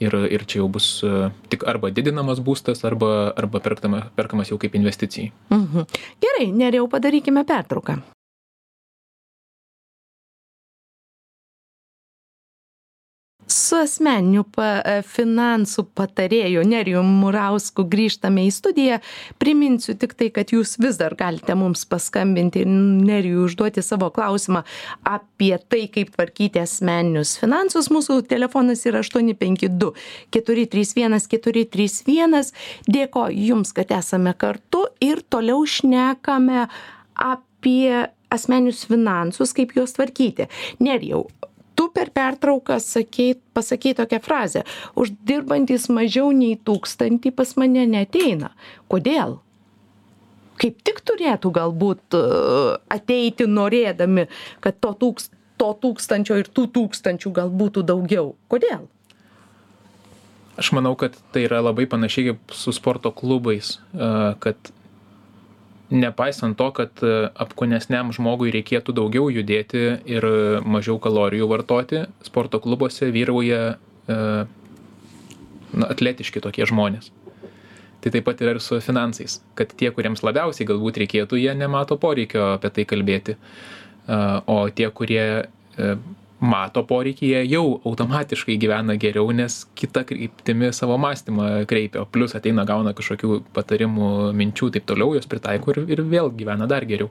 [0.00, 0.90] ir ir čia jau bus
[1.52, 5.32] tik arba didinamas būstas arba arba perkama perkamas jau kaip investicijai.
[5.50, 5.88] Mhm.
[6.20, 8.02] Gerai nerijau padarykime pertrauką
[13.46, 18.98] su asmeniniu pa e, finansų patarėju nerijum murausku grįžtame į studiją.
[19.42, 24.64] Priminsiu tiktai kad jūs vis dar galite mums paskambinti ir nerijui užduoti savo klausimą
[25.06, 27.90] apie tai kaip tvarkyti asmeninius finansus.
[27.94, 29.92] Mūsų telefonas yra aštuoni penki du
[30.34, 32.52] keturi trys vienas keturi trys vienas.
[32.90, 36.66] Dėkoju jums kad esame kartu ir toliau šnekame
[37.14, 40.50] apie asmeninius finansus kaip juos tvarkyti.
[40.82, 41.28] Nerijau
[41.96, 44.62] per pertrauką sakei pasakei tokią frazę
[45.00, 48.52] uždirbantys mažiau nei tūkstantį pas mane neateina.
[48.92, 49.38] Kodėl?
[50.60, 52.20] Kaip tik turėtų galbūt e,
[52.92, 54.28] ateiti norėdami
[54.64, 58.34] kad to tūks to tūkstančio ir tų tūkstančių gal būtų daugiau.
[58.52, 58.86] Kodėl?
[60.56, 64.72] Aš manau kad tai yra labai panašiai kaip su sporto klubais e, kad
[65.90, 70.26] nepaisant to kad e, apkūnesniam žmogui reikėtų daugiau judėti ir
[70.66, 74.18] mažiau kalorijų vartoti sporto klubuose vyrauja e,
[75.72, 77.12] na, atletiški tokie žmonės.
[78.02, 81.96] Tai taip pat yra ir su finansais, kad tie, kuriems labiausiai galbūt reikėtų, jie nemato
[81.98, 83.36] poreikio apie tai kalbėti.
[83.36, 85.26] E, o tie, kurie
[86.40, 92.66] mato poreikį, jie jau automatiškai gyvena geriau, nes kita kryptimi savo mąstymą kreipia, plus ateina
[92.68, 97.10] gauna kažkokių patarimų, minčių, taip toliau, jos pritaiko ir, ir vėl gyvena dar geriau.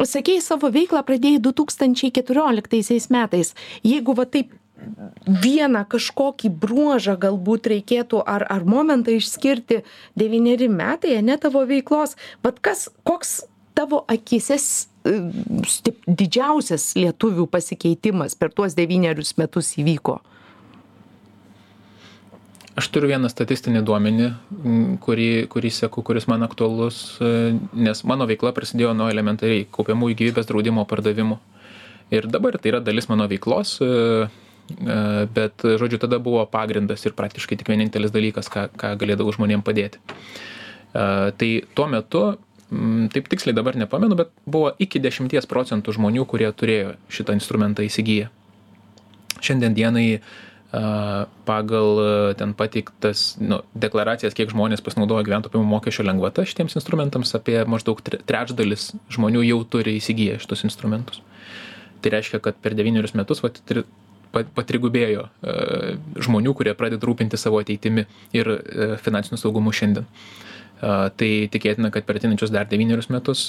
[0.00, 3.54] Sakėjai, savo veiklą pradėjai 2014 metais.
[3.84, 4.54] Jeigu va taip
[5.24, 9.82] vieną kažkokį bruožą galbūt reikėtų ar, ar momentą išskirti
[10.18, 13.42] devyneri metai, ne tavo veiklos, bet kas, koks
[13.74, 14.58] tavo akise
[15.84, 20.22] stip didžiausias lietuvių pasikeitimas per tuos devynerius metus įvyko?
[22.74, 24.28] Aš turiu vieną statistinį duomenį,
[25.04, 30.48] kurį, kurį seku, kuris man aktualus, e, nes mano veikla prasidėjo nuo elementariai kaupiamųjų gyvybės
[30.48, 31.36] draudimo pardavimų.
[32.16, 33.92] Ir dabar tai yra dalis mano veiklos, e,
[34.74, 34.96] e,
[35.36, 40.02] bet, žodžiu, tada buvo pagrindas ir praktiškai tik vienintelis dalykas, ką, ką galėdavau žmonėm padėti.
[40.94, 42.20] Tai tuo metu
[43.14, 48.30] taip tiksliai dabar nepamenu, bet buvo iki 10 procentų žmonių, kurie turėjo šitą instrumentą įsigiję.
[49.44, 50.08] Šiandien dienai
[51.46, 58.00] pagal ten pateiktas nu, deklaracijas, kiek žmonės pasinaudojo gyventojų mokesčio lengvata šitiems instrumentams, apie maždaug
[58.02, 61.22] trečdalis žmonių jau turi įsigiję šitus instrumentus.
[62.02, 63.84] Tai reiškia, kad per devynerius metus va, tri,
[64.34, 65.28] patrigubėjo
[66.26, 68.50] žmonių, kurie pradeda rūpinti savo ateitimi ir
[69.04, 70.08] finansiniu saugumu šiandien.
[70.84, 73.46] Tai tikėtina, kad per ateinančius dar devynerius metus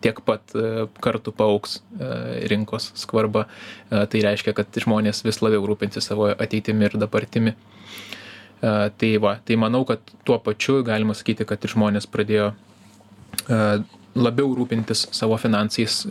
[0.00, 0.54] tiek pat
[1.04, 1.78] kartų paauks
[2.50, 3.44] rinkos skvarba.
[3.90, 7.54] Tai reiškia, kad žmonės vis labiau rūpinsi savo ateitimi ir dabartimi.
[8.60, 12.50] Tai va, tai manau, kad tuo pačiu galima sakyti, kad ir žmonės pradėjo
[14.16, 16.02] labiau rūpintis savo finansais,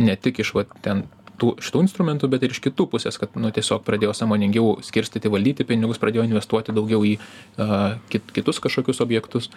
[0.00, 1.04] ne tik iš va, ten
[1.38, 5.66] tų šitų instrumentų bet ir iš kitų pusės kad nu tiesiog pradėjo sąmoningiau skirstyti valdyti
[5.68, 9.50] pinigus pradėjo investuoti daugiau į a, kit, kitus kažkokius objektus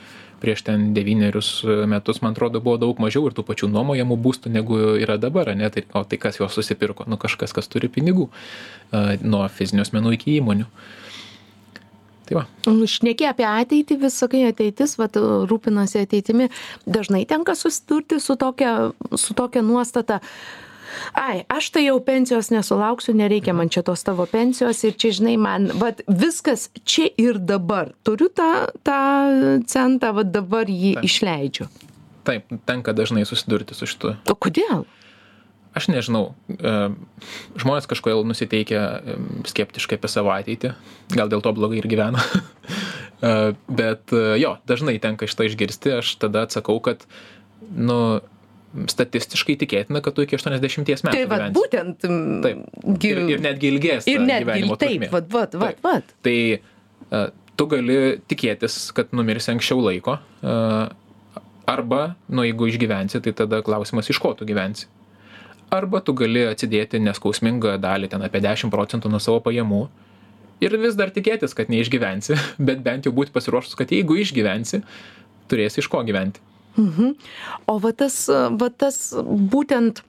[0.44, 1.52] prieš ten devynerius
[1.90, 5.70] metus man atrodo buvo daug mažiau ir tų pačių nuomojamų būstų negu yra dabar ane
[5.74, 10.18] tai o tai kas juos susipirko nu kažkas kas turi pinigų a, nuo fizinių asmenų
[10.20, 10.70] iki įmonių
[12.32, 12.42] Tai va.
[12.70, 15.18] Nu, šneki apie ateitį, vis sakai ateitis, vat,
[15.50, 16.46] rūpinasi ateitimi.
[16.88, 20.22] Dažnai tenka susidurti su tokia, su tokia nuostata.
[20.22, 20.71] Uh,
[21.18, 25.38] ai aš tai jau pensijos nesulauksiu nereikia man čia tos tavo pensijos ir čia žinai
[25.42, 27.94] man vat viskas čia ir dabar.
[28.04, 29.02] Turiu tą tą
[29.68, 31.70] centą vat dabar jį išleidžiu.
[32.28, 34.16] Taip tenka dažnai susidurti su šitu.
[34.30, 34.86] O kodėl?
[35.72, 36.92] Aš nežinau e,
[37.56, 39.16] žmonės kažkodėl nusiteikę e,
[39.48, 40.74] skeptiškai apie savo ateitį.
[41.16, 42.24] Gal dėl to blogai ir gyvena.
[43.22, 44.10] E, bet
[44.42, 45.92] jo dažnai tenka šitą išgirsti.
[46.00, 47.04] Aš tada atsakau kad
[47.70, 48.18] nu
[48.72, 51.12] statistiškai tikėtina, kad tu iki 80 metų.
[51.12, 52.06] Tai vad būtent.
[52.46, 52.64] Taip.
[53.08, 54.08] Ir, ir netgi ilgės.
[54.10, 56.14] Ir netgi taip, vad, vad, vad, vad.
[56.26, 57.28] Tai uh,
[57.60, 57.98] tu gali
[58.32, 60.18] tikėtis, kad numirsi anksčiau laiko.
[60.42, 60.88] Uh,
[61.70, 64.88] arba, nu, jeigu išgyvensi, tai tada klausimas, iš ko tu gyvensi.
[65.72, 69.86] Arba tu gali atsidėti neskausmingą dalį, ten apie 10 procentų nuo savo pajamų.
[70.62, 74.82] Ir vis dar tikėtis, kad neišgyvensi, bet bent jau būti pasiruošus, kad jeigu išgyvensi,
[75.52, 76.44] turėsi iš ko gyventi.
[76.78, 77.16] Mhm.
[77.68, 79.14] O va tas, va tas
[79.54, 80.02] būtent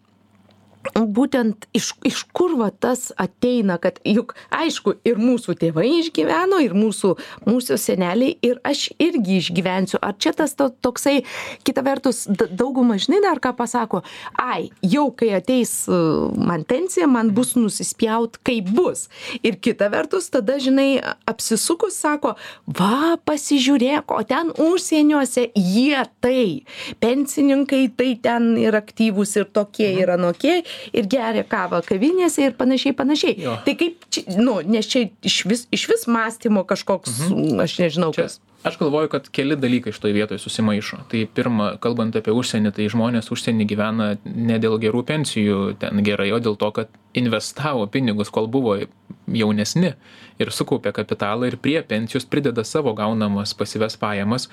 [0.91, 6.75] būtent iš iš kur va tas ateina kad juk aišku ir mūsų tėvai išgyveno ir
[6.77, 7.15] mūsų
[7.47, 10.01] mūsų seneliai ir aš irgi išgyvensiu.
[10.03, 11.23] Ar čia tas to toksai
[11.67, 14.03] kita vertus dauguma žinai dar ką pasako
[14.39, 15.99] ai jau kai ateis e,
[16.37, 19.09] man pensija man bus nusispjaut kaip bus.
[19.43, 22.35] Ir kita vertus tada žinai apsisukus sako
[22.67, 26.65] va pasižiūrėk o ten užsieniuose jie tai
[27.03, 30.63] pensininkai tai ten ir aktyvūs ir tokie ir anokie
[30.93, 33.59] ir geria kavą kavinėse ir panašiai panašiai Jo.
[33.67, 37.23] tai kaip čia nu nes čia išvis išvis mąstymo kažkoks
[37.67, 40.97] aš nežinau Čia kas aš galvoju, kad keli dalykai šitoje vietoje susimaišo.
[41.11, 46.31] Tai pirma, kalbant apie užsienį, tai žmonės užsienį gyvena ne dėl gerų pensijų ten gerai,
[46.33, 48.79] o dėl to, kad investavo pinigus, kol buvo
[49.27, 49.93] jaunesni
[50.41, 54.49] ir sukaupė kapitalą ir prie pensijos prideda savo gaunamas pasives pajamas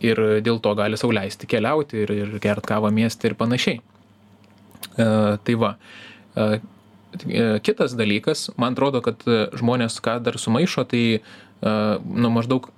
[0.00, 3.80] ir dėl to gali sauliaisti keliauti ir, ir gert kavą mieste ir panašiai.
[4.96, 5.74] Uh, tai va.
[6.34, 6.58] Uh,
[7.66, 9.22] kitas dalykas, man atrodo, kad
[9.58, 11.00] žmonės ką dar sumaišo, tai
[11.60, 12.68] nu, maždaug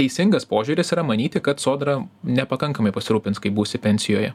[0.00, 4.32] teisingas požiūris yra manyti, kad sodra nepakankamai pasirūpins, kai būsi pensijoje.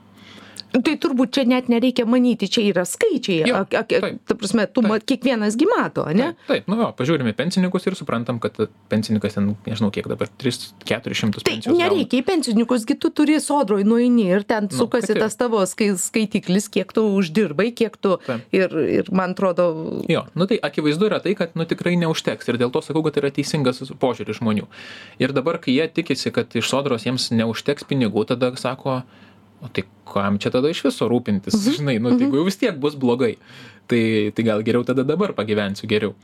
[0.70, 3.48] Tai turbūt čia net nereikia manyti, čia yra skaičiai.
[3.50, 6.36] Jo, ak- taip, ta prasme, tu ma, kiekvienas gi mato, ne?
[6.36, 8.54] Taip, taip, nu jo, pažiūrime pensininkus ir suprantam, kad
[8.92, 11.78] pensininkas ten, nežinau kiek dabar, 3-400 Tai gauna.
[11.90, 15.58] nereikia į pensininkus, gi tu turi sodroj nueini ir ten Nu, sukasi ir- tas tavo
[15.66, 18.18] skai, skaitiklis, kiek tu uždirbai, kiek tu.
[18.28, 18.42] Taip.
[18.54, 18.70] Ir,
[19.02, 19.70] ir man atrodo,
[20.10, 23.14] Jo, nu tai akivaizdu yra tai, kad nu tikrai neužteks ir dėl to sakau, kad
[23.18, 24.68] tai yra teisingas požiūris žmonių.
[25.20, 29.02] Ir dabar, kai jie tikisi, kad iš sodros jiems neužteks pinigų, tada sako,
[29.62, 32.78] o tai kam čia tada iš viso rūpintis, žinai, nu tai jeigu jau vis tiek
[32.82, 33.36] bus blogai,
[33.92, 34.02] tai,
[34.36, 36.16] tai gal geriau tada dabar pagyvensiu geriau.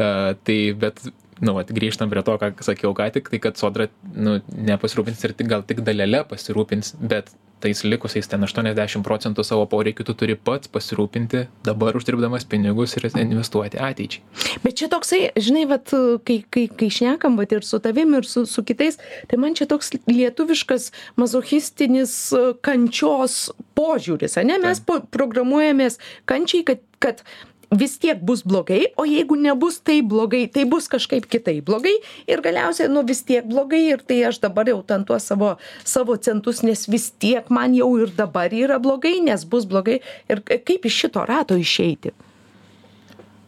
[0.00, 1.02] Uh, tai bet,
[1.44, 4.38] nu, vat, grįžtam prie to, ką sakiau ką tik, tai kad sodra, nu,
[4.70, 10.06] nepasirūpins ir tik, gal tik dalelę pasirūpins, bet tais likusiais ten 80 procentų savo poreikių
[10.08, 14.22] tu turi pats pasirūpinti dabar uždirbdamas pinigus ir investuoti ateičiai.
[14.64, 15.92] bet čia toksai, žinai, vat,
[16.26, 18.98] kai, kai, kai šnekam vat, ir su tavim, ir su, su kitais,
[19.30, 24.58] tai man čia toks lietuviškas mazochistinis e, kančios požiūris, ne?
[24.62, 25.98] Mes po, programuojamės
[26.28, 27.24] kančiai, kad, kad
[27.72, 31.94] vis tiek bus blogai, o jeigu nebus taip blogai, tai bus kažkaip kitaip blogai
[32.28, 35.54] ir galiausiai, nu vis tiek blogai ir tai aš dabar jau ten tuos savo,
[35.84, 40.44] savo centus, nes vis tiek man jau ir dabar yra blogai, nes bus blogai ir
[40.44, 42.12] kaip iš šito rato išeiti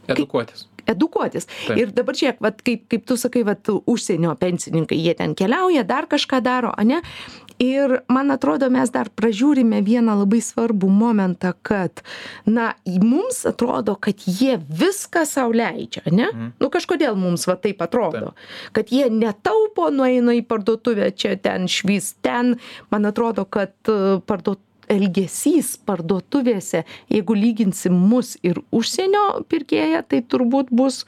[0.09, 0.67] Edukuotis.
[0.87, 1.47] edukuotis.
[1.49, 1.79] Taip.
[1.81, 6.05] Ir dabar žiūrėk, vat, kaip, kaip tu sakai, vat, užsienio pensininkai, jie ten keliauja, dar
[6.11, 7.01] kažką daro, ne?
[7.63, 12.03] Ir man atrodo, mes dar pražiūrime vieną labai svarbų momentą, kad,
[12.47, 16.27] na, mums atrodo, kad jie viską sau leidžia, ne?
[16.33, 16.51] Mm.
[16.59, 18.35] Nu, kažkodėl mums va taip atrodo,
[18.75, 22.57] kad jie netaupo, nueina į parduotuvę, čia ten švis, ten,
[22.91, 30.69] man atrodo, kad e, parduotuvė elgesys parduotuvėse jeigu lyginsim mus ir užsienio pirkėją tai turbūt
[30.69, 31.07] bus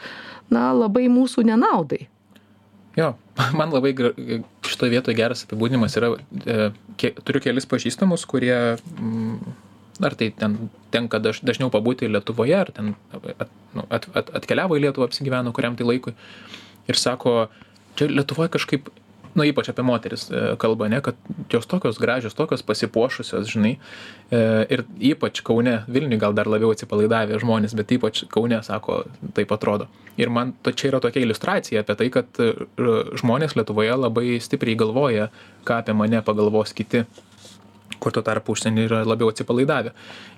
[0.49, 2.07] na labai mūsų nenaudai
[2.97, 3.11] Jo,
[3.59, 3.93] man labai
[4.67, 6.13] šitoje vietoje geras apibūdinimas yra,
[6.47, 8.57] e, turiu kelis pažįstamus, kurie,
[8.97, 9.55] mm,
[10.07, 10.59] ar tai ten
[10.95, 15.53] tenka daž, dažniau pabūti Lietuvoje, ar ten at, nu, at, at, atkeliavo į Lietuvą, apsigyveno
[15.57, 16.17] kuriam tai laikui.
[16.89, 17.49] Ir sako,
[17.99, 18.91] čia Lietuvoje kažkaip
[19.37, 21.19] nu ypač apie moteris e, kalba, ne, kad
[21.53, 23.77] jos tokios gražios, tokios pasipuošusios, žinai.
[24.31, 24.41] E,
[24.73, 29.03] ir ypač Kaune, Vilniui gal dar labiau atsipalaidavę žmonės, bet ypač Kaune, sako,
[29.37, 29.91] taip atrodo.
[30.17, 32.53] Ir man to čia yra tokia iliustracija apie tai, kad e,
[33.21, 35.31] žmonės Lietuvoje labai stipriai galvoja,
[35.69, 37.05] ką apie mane pagalvos kiti
[38.01, 39.93] kur tuo tarpu užsieny yra labiau atsipalaidavę.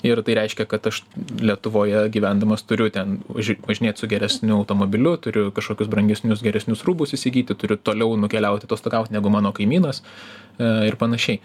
[0.06, 1.02] Ir tai reiškia, kad aš
[1.42, 7.78] Lietuvoje gyvendamas turiu ten važinėti su geresniu automobiliu, turiu kažkokius brangesnius, geresnius rūbus įsigyti, turiu
[7.80, 11.42] toliau nukeliauti atostogauti negu mano kaimynas e, ir panašiai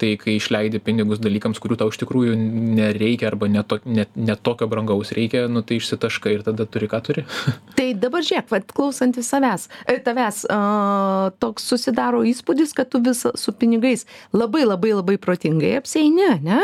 [0.00, 2.34] tai kai išleidi pinigus dalykams kurių tau iš tikrųjų
[2.78, 6.88] nereikia arba ne, to, ne, ne tokio brangaus reikia, nu, tai išsitaškai ir tada turi,
[6.90, 7.26] ką turi.
[7.78, 13.24] tai dabar žiūrėk, vat, klausantis savęs, e, tavęs, uh, toks susidaro įspūdis, kad tu vis
[13.24, 16.62] su pinigais labai labai labai protingai apseini, ne?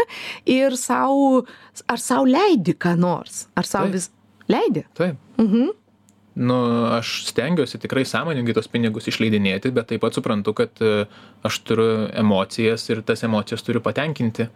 [0.51, 1.45] Ir savo,
[1.91, 4.11] ar savo leidi ką nors, ar savo vis
[4.51, 4.87] leidi?
[4.99, 5.21] Taip.
[5.41, 5.80] Mhm
[6.35, 6.57] nu
[6.95, 11.07] aš stengiuosi tikrai sąmoningai tuos pinigus išleidinėti bet taip pat suprantu kad e,
[11.47, 14.47] aš turiu emocijas ir tas emocijas turiu patenkinti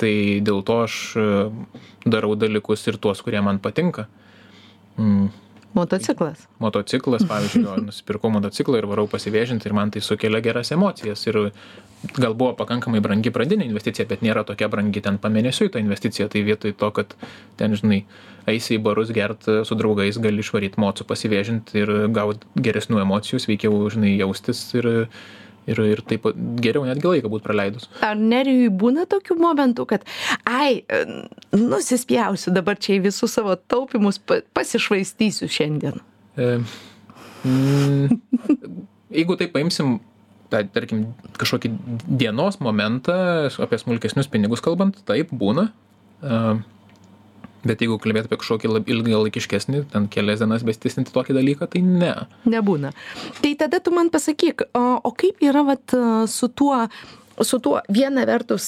[0.00, 1.26] tai dėl to aš e,
[2.08, 4.06] darau dalykus ir tuos kurie man patinka
[4.96, 5.28] mm.
[5.76, 6.46] Motociklas.
[6.58, 11.26] Motociklas, pavyzdžiui, nusipirkau motociklą ir varau pasivėžinti ir man tai sukelia geras emocijas.
[11.28, 11.50] Ir
[12.16, 16.30] gal buvo pakankamai brangi pradinė investicija, bet nėra tokia brangi ten pamėnesiui ta investicija.
[16.32, 17.12] Tai vietoj to, kad
[17.60, 18.06] ten, žinai,
[18.48, 23.82] eisi į barus gert su draugais, gali išvaryti mocų pasivėžinti ir gauti geresnių emocijų, sveikiau,
[23.92, 24.88] žinai, jaustis ir
[25.70, 26.28] ir, ir taip
[26.62, 27.88] geriau netgi laiką būt praleidus.
[28.04, 30.06] Ar nerijui būna tokių momentų, kad,
[30.48, 30.82] ai,
[31.54, 34.20] nusispjausiu dabar čia į visus savo taupimus,
[34.56, 35.98] pasišvaistysiu šiandien?
[36.36, 36.52] E,
[37.46, 38.20] mm,
[39.18, 39.98] jeigu tai paimsim,
[40.52, 41.08] tą, tarkim,
[41.40, 41.72] kažkokį
[42.06, 43.18] dienos momentą,
[43.66, 45.70] apie smulkesnius pinigus kalbant, taip būna.
[46.24, 46.62] Uh,
[47.66, 52.14] Bet jeigu kalbėt apie kažkokį ilgalaikiškesnį, ten kelias dienas bestistinti tokį dalyką, tai ne.
[52.48, 52.94] Nebūna.
[53.42, 55.96] Tai tada tu man pasakyk, o, o kaip yra vat,
[56.30, 56.84] su tuo
[57.44, 58.64] su tuo viena vertus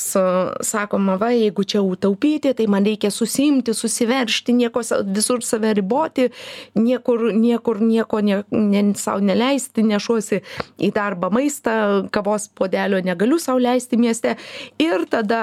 [0.61, 6.29] sakoma va jeigu čia jau taupyti tai man reikia susiimti susiveržti nieko visur save riboti
[6.75, 10.43] niekur niekur nieko ne, ne sau neleisti nešuosi
[10.79, 14.37] į darbą maistą kavos puodelio negaliu sau leisti mieste
[14.79, 15.41] ir tada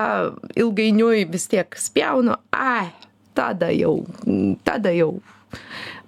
[0.55, 2.91] ilgainiui vis tiek spjaunu ai
[3.35, 3.95] tada jau
[4.67, 5.15] tada jau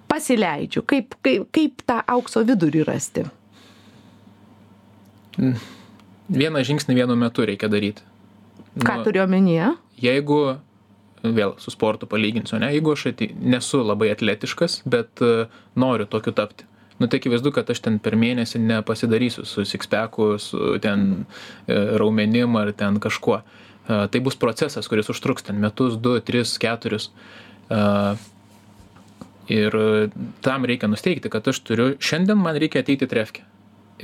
[0.08, 0.84] pasileidžiu.
[0.88, 3.26] Kaip kaip kaip tą aukso vidurį rasti?
[5.38, 8.02] Vieną žingsnį vienu metu reikia daryti.
[8.78, 9.76] Ką nu, turiu omenyje?
[10.02, 10.40] jeigu
[11.22, 16.32] vėl su sportu palyginsiu ane jeigu aš ati, nesu labai atletiškas bet uh, noriu tokiu
[16.32, 16.66] tapti.
[16.98, 22.56] Nu tai akivaizdu kad aš ten per mėnesį nepasidarysiu su sikspeku su ten e, raumenim
[22.58, 23.36] ar ten kažkuo
[23.88, 27.08] Tai bus procesas, kuris užtruks ten metus, du, tris, keturis.
[29.48, 29.76] Ir
[30.44, 33.46] tam reikia nusteikti, kad aš turiu, šiandien man reikia ateiti trefkę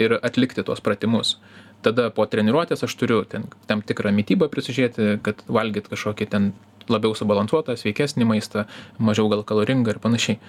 [0.00, 1.36] ir atlikti tuos pratimus.
[1.84, 6.54] Tada po treniruotės aš turiu ten, tam tikrą mytybą prisižiūrėti, kad valgyt kažkokį ten
[6.88, 8.64] labiau subalansuotą, sveikesnį maistą,
[8.96, 10.40] mažiau gal kaloringą ir panašiai.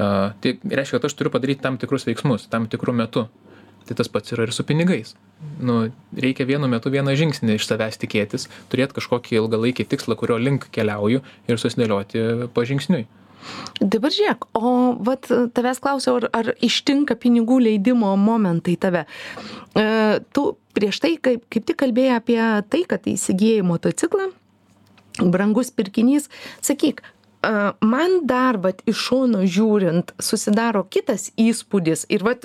[0.00, 3.26] Uh, tai reiškia, kad aš turiu padaryti tam tikrus veiksmus, tam tikrų metų.
[3.84, 5.12] Tai tas pats yra ir su pinigais
[5.60, 5.78] nu
[6.16, 11.22] reikia vienu metu vieną žingsnį iš savęs tikėtis turėt kažkokį ilgalaikį tikslą kurio link keliauju
[11.48, 13.06] ir susidėlioti pažingsniui
[13.80, 14.70] Dabar žiūrėk, o
[15.06, 19.06] vat tavęs klausiau, ar, ar ištinka pinigų leidimo momentai tave.
[19.72, 19.84] E,
[20.36, 20.44] tu
[20.76, 22.40] prieš tai kaip, kaip tik kalbėjai apie
[22.72, 24.28] tai, kad įsigijai motociklą,
[25.20, 26.28] brangus pirkinys.
[26.64, 27.00] Sakyk,
[27.80, 32.44] man dar vat iš šono žiūrint susidaro kitas įspūdis ir vat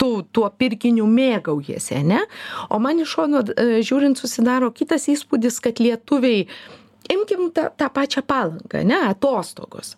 [0.00, 2.20] tu tuo pirkiniu mėgaujiesi ane?
[2.68, 6.46] O man iš šono žiūrint susidaro kitas įspūdis kad lietuviai
[7.10, 9.94] imkim tą, tą pačią palangą, ne, atostogos.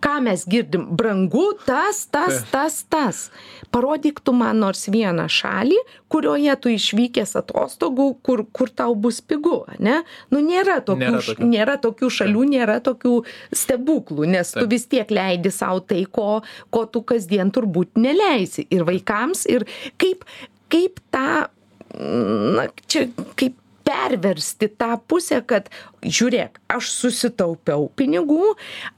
[0.00, 3.30] Ką mes girdim, brangu tas, tas, tas, tas.
[3.70, 5.78] Parodyk tu man nors vieną šalį,
[6.10, 10.00] kurioje tu išvykęs atostogų, kur, kur tau bus pigu, ne?
[10.32, 13.14] Nu, nėra tokių, nėra tokių, nėra tokių šalių, nėra tokių
[13.62, 14.62] stebuklų, nes Taip.
[14.62, 18.66] tu vis tiek leidi savo tai, ko, ko tu kasdien turbūt neleisi.
[18.74, 19.68] Ir vaikams, ir
[20.00, 20.26] kaip,
[20.72, 21.46] kaip tą,
[21.94, 23.56] na, čia kaip
[23.90, 25.70] perversti tą pusę kad
[26.02, 28.54] žiūrėk aš susitaupiau pinigų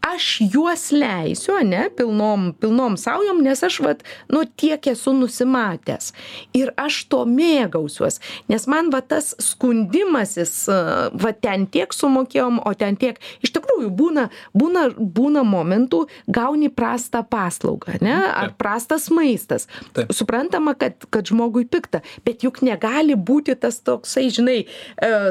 [0.07, 6.13] aš juos leisiu ane pilnom pilnom saujom nes aš vat nu tiek esu nusimatęs.
[6.57, 8.21] Ir aš tuo mėgausiuos
[8.53, 14.29] nes man va tas skundimasis va ten tiek sumokėjom o ten tiek iš tikrųjų būna
[14.55, 19.69] būna būna momentų gauni prastą paslaugą ane ar prastas maistas.
[20.11, 24.67] Suprantama kad kad žmogui pikta bet juk negali būti tas toksai žinai e,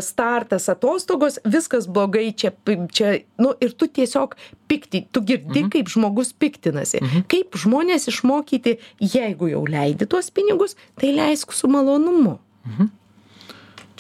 [0.04, 2.52] startas atostogos viskas blogai čia
[2.92, 4.36] čia nu ir tu tiesiog
[4.68, 11.14] pikti tu girdi kaip žmogus piktinasi kaip žmones išmokyti jeigu jau leidi tuos pinigus tai
[11.16, 12.40] leisk su malonumu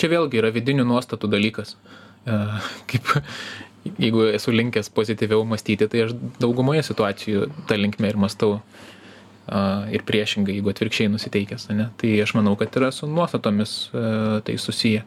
[0.02, 1.76] Čia vėlgi yra vidinių nuostatų dalykas.
[2.26, 2.38] E,
[2.90, 3.12] Kaip
[4.02, 8.60] jeigu esu linkęs pozityviau mąstyti, tai aš daugumoje situacijų tą linkmę ir mąstau.
[9.52, 11.90] A, Ir priešingai, jeigu atvirkščiai nusiteikęs, ne?
[12.00, 14.04] tai aš manau, kad yra su nuostatomis e,
[14.48, 15.02] tai susiję.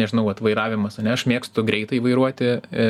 [0.00, 1.12] Nežinau, atvairavimas, ne?
[1.14, 2.88] aš mėgstu greitai vairuoti e,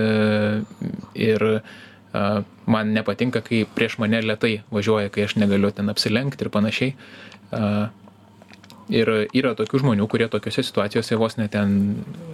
[1.26, 2.24] ir a,
[2.70, 6.96] man nepatinka, kai prieš mane lietai važiuoja, kai aš negaliu ten apsilenkti ir panašiai.
[7.52, 7.70] A,
[8.86, 11.72] Ir yra tokių žmonių, kurie tokiuose situacijose vos net ten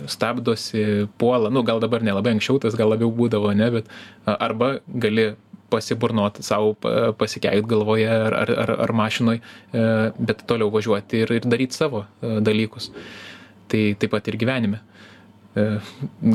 [0.04, 3.88] stabdosi, puola, nu gal dabar nelabai anksčiau tas gal labiau būdavo, ne, bet
[4.26, 5.30] a, arba gali
[5.72, 6.74] pasiburnot savo,
[7.18, 9.84] pasikeikt galvoje ar, ar, ar, ar mašinoj, e,
[10.18, 12.90] bet toliau važiuoti ir, ir daryti savo e, dalykus.
[13.72, 14.82] Tai taip pat ir gyvenime.
[15.56, 15.66] E,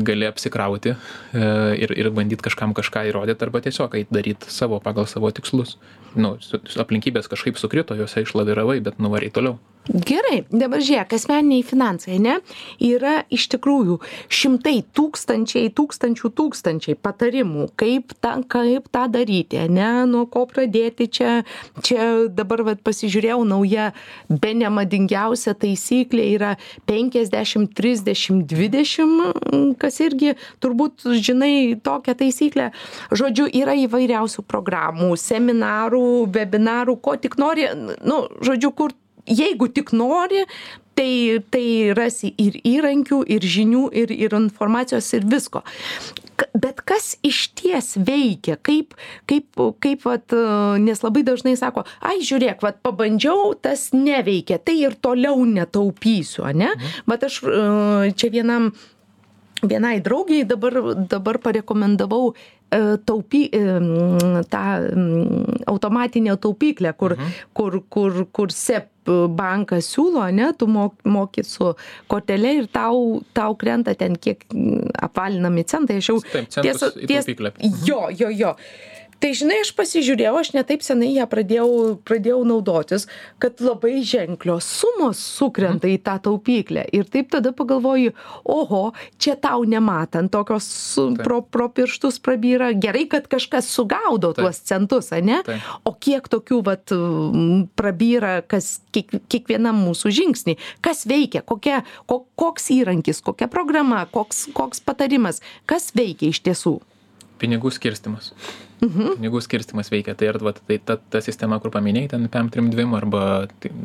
[0.06, 0.98] Gali apsikrauti e,
[1.78, 5.76] ir, ir bandyti kažkam kažką įrodyti arba tiesiog daryti savo pagal savo tikslus.
[6.18, 6.36] Nu,
[6.84, 9.58] aplinkybės kažkaip sukrito, juose išlaviravai, bet nuvarai toliau.
[9.88, 12.34] Gerai, dabar žiūrėk, asmeniniai finansai, ne?
[12.84, 13.94] Yra iš tikrųjų
[14.28, 20.04] šimtai, tūkstančiai, tūkstančių, tūkstančiai patarimų, kaip tą, kaip tą daryti, ne?
[20.10, 21.30] Nuo ko pradėti čia,
[21.80, 23.88] čia dabar vat, pasižiūrėjau, nauja,
[24.28, 26.52] be nemadingiausia taisyklė yra
[26.90, 32.70] 50, 30, 20, kas irgi turbūt žinai tokią taisyklę.
[33.08, 36.06] Žodžiu, yra įvairiausių programų, seminarų,
[36.36, 37.70] webinarų, ko tik nori,
[38.04, 38.92] nu, žodžiu, kur
[39.28, 40.44] jeigu tik nori,
[40.98, 41.66] tai, tai
[41.96, 45.62] rasi ir įrankių, ir žinių, ir, ir informacijos, ir visko.
[46.58, 48.94] Bet kas iš ties veikia, kaip,
[49.30, 50.42] kaip, kaip vat, e,
[50.82, 56.70] nes labai dažnai sako, ai žiūrėk, vat, pabandžiau, tas neveikia, tai ir toliau netaupysiu, ne?
[57.10, 57.58] Bet aš e,
[58.18, 58.72] čia vienam
[59.62, 60.78] vienai draugiai dabar,
[61.10, 62.34] dabar parekomendavau
[63.06, 64.64] taupy, e, tą
[65.66, 67.16] automatinę taupyklę, kur,
[67.54, 68.88] kur, kur, kur SEP
[69.32, 71.70] bankas siūlo, ne, tu mok- moki su
[72.12, 74.44] kortelė ir tau, tau krenta ten kiek
[75.00, 75.96] apvalinami centai.
[76.02, 77.52] Aš jau į taupyklę.
[77.88, 78.54] Jo, jo, jo.
[79.18, 81.70] Tai žinai, aš pasižiūrėjau, aš netaip senai ją pradėjau,
[82.06, 83.08] pradėjau naudotis,
[83.42, 86.84] kad labai ženklios sumos sukrenta į tą taupyklę.
[86.94, 88.12] Ir taip tada pagalvoju,
[88.46, 88.82] oho,
[89.18, 91.18] čia tau nematant, tokios Taip.
[91.24, 92.70] pro, pro pirštus prabyra.
[92.78, 94.44] Gerai, kad kažkas sugaudo Taip.
[94.44, 95.40] tuos centus, ne?
[95.48, 95.66] Taip.
[95.82, 96.94] O kiek tokių vat,
[97.74, 100.54] prabyra, kas kiek, kiekvienam mūsų žingsnį,
[100.84, 106.78] kas veikia, kokia, ko, koks įrankis, kokia programa, koks, koks patarimas, kas veikia iš tiesų.
[107.42, 108.30] Pinigų skirstimas.
[108.78, 109.18] Mhm.
[109.18, 110.14] Pinigų skirstimas veikia.
[110.18, 113.22] Tai ar vat, tai ta, ta sistema, kur paminėjai, ten PM32 arba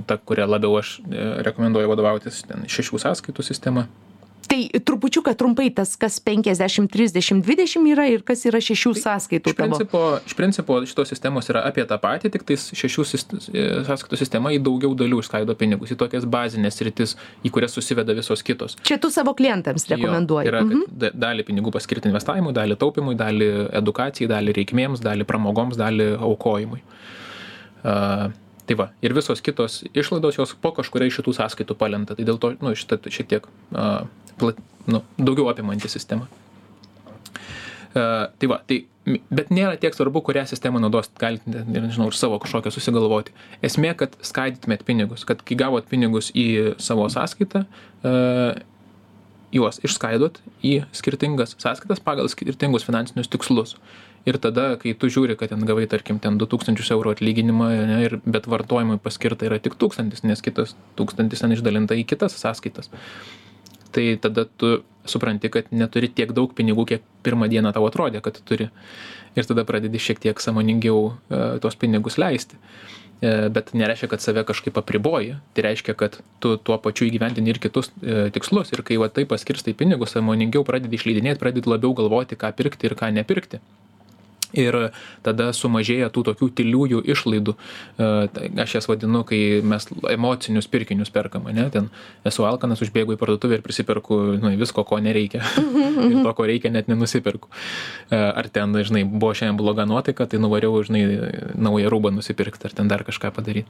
[0.10, 3.88] ta, kuria labiau aš e, rekomenduoju vadovautis, ten šešių sąskaitų sistema.
[4.54, 9.56] Tai trupučiuką trumpai tas, kas 50, 30, 20 yra ir kas yra šešių sąskaitų Iš
[9.58, 14.20] principo, iš principo šitos sistemos yra apie tą patį, tik tais šešių sist- e, sąskaitų
[14.20, 18.78] sistema į daugiau dalių išskaido pinigus, į tokias bazinės rytis, į kurias susiveda visos kitos.
[18.86, 20.46] Čia tu savo klientams rekomenduoji.
[20.46, 20.86] Jo, yra, Mhm.
[20.86, 23.50] kad da- dalį pinigų paskirti investavimui, dalį taupimui, dalį
[23.82, 26.82] edukacijai, dalį reikmėms, dalį pramogoms, dalį aukojimui.
[27.84, 28.30] Uh,
[28.70, 32.16] tai va, ir visos kitos išlaidos jos po kažkuria iš šitų sąskaitų palenta.
[32.18, 34.06] Tai dėl to, nu, šitą šiek tiek uh,
[34.40, 36.30] plat, nu, daugiau apimanti sistema.
[37.94, 38.80] Uh, tai va, tai,
[39.30, 43.36] bet nėra tiek svarbu, kurią sistemą naudos, galite, nežinau, ir savo kažkokią susigalvoti.
[43.66, 48.64] Esmė, kad skaidytumėt pinigus, kad kai gavot pinigus į savo sąskaitą, uh,
[49.54, 53.76] juos išskaidot į skirtingas sąskaitas pagal skirtingus finansinius tikslus.
[54.24, 58.18] Ir tada, kai tu žiūri, kad ten gavai, tarkim, ten 2000 eurų atlyginimą, ne, ir,
[58.24, 62.88] bet vartojimui paskirta yra tik 1000, nes kitas 1000 ten išdalinta į kitas sąskaitas.
[63.94, 68.40] Tai tada tu supranti, kad neturi tiek daug pinigų, kiek pirmą dieną tau atrodė, kad
[68.48, 68.72] turi.
[69.36, 72.58] Ir tada pradedi šiek tiek samoningiau e, tuos pinigus leisti.
[73.20, 75.36] E, bet nereiškia, kad save kažkaip apriboji.
[75.54, 78.74] Tai reiškia, kad tu tuo pačiu įgyvendini ir kitus e, tikslus.
[78.74, 82.98] Ir kai va taip paskirstai pinigus, samoningiau pradedi išleidinėti, pradedi labiau galvoti, ką pirkti ir
[83.00, 83.62] ką nepirkti.
[84.54, 84.78] Ir
[85.26, 87.56] tada sumažėja tų tokių tyliųjų išlaidų.
[87.56, 91.68] E, tai aš jas vadinu, kai mes emocinius pirkinius perkam, ne?
[91.74, 91.90] Ten
[92.28, 95.44] esu alkanas, užbėgu į parduotuvę ir prisiperku nu, visko, ko nereikia.
[96.12, 97.52] ir to, ko reikia, net nenusipirku.
[98.10, 101.06] E, ar ten, žinai, buvo šiandien bloga nuotaika, tai nuvariau, žinai,
[101.58, 103.70] naują rūbą nusipirkti, ar ten dar kažką padaryti.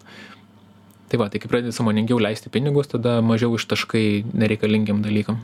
[1.13, 5.43] Tai va, tai kai pradedi samoningiau leisti pinigus, tada mažiau ištaškai nereikalingiam dalykam.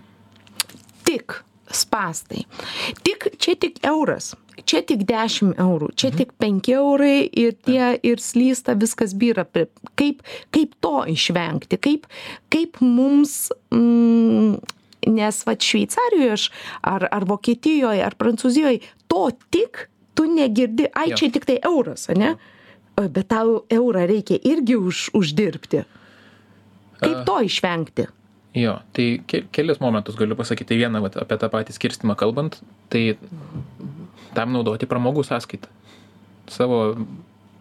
[1.06, 2.46] Tik spastai.
[3.06, 4.34] Tik, čia tik euras
[4.66, 9.46] čia tik dešim eurų čia tik penki eurai ir tie ir slysta viskas byra.
[10.00, 10.24] Kaip
[10.56, 11.80] kaip to išvengti?
[11.82, 12.08] Kaip
[12.54, 14.60] kaip mums mm,
[15.10, 16.50] nes vat šveicarijoj aš
[16.84, 18.82] ar ar vokietijoj ar prancūzijoj
[19.12, 22.36] to tik tu negirdi ai čia tiktai euras ane?
[23.00, 25.86] Bet tau eurą reikia irgi už uždirbti.
[27.00, 28.10] Kaip to išvengti?
[28.58, 30.78] Jo, tai ke kelis momentus galiu pasakyti.
[30.82, 32.58] Vieną vat, apie tą patį skirstimą kalbant,
[32.90, 33.14] tai
[34.36, 35.72] tam naudoti pramogų sąskaitą.
[36.50, 36.80] Savo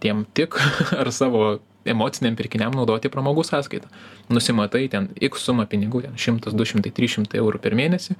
[0.01, 0.59] tiem tik
[1.01, 1.59] ar savo
[1.89, 3.89] emociniam pirkiniam naudoti pramogų sąskaitą.
[4.33, 8.17] Nusimatai ten X sumą pinigų, ten 100, 200, 300 eurų per mėnesį,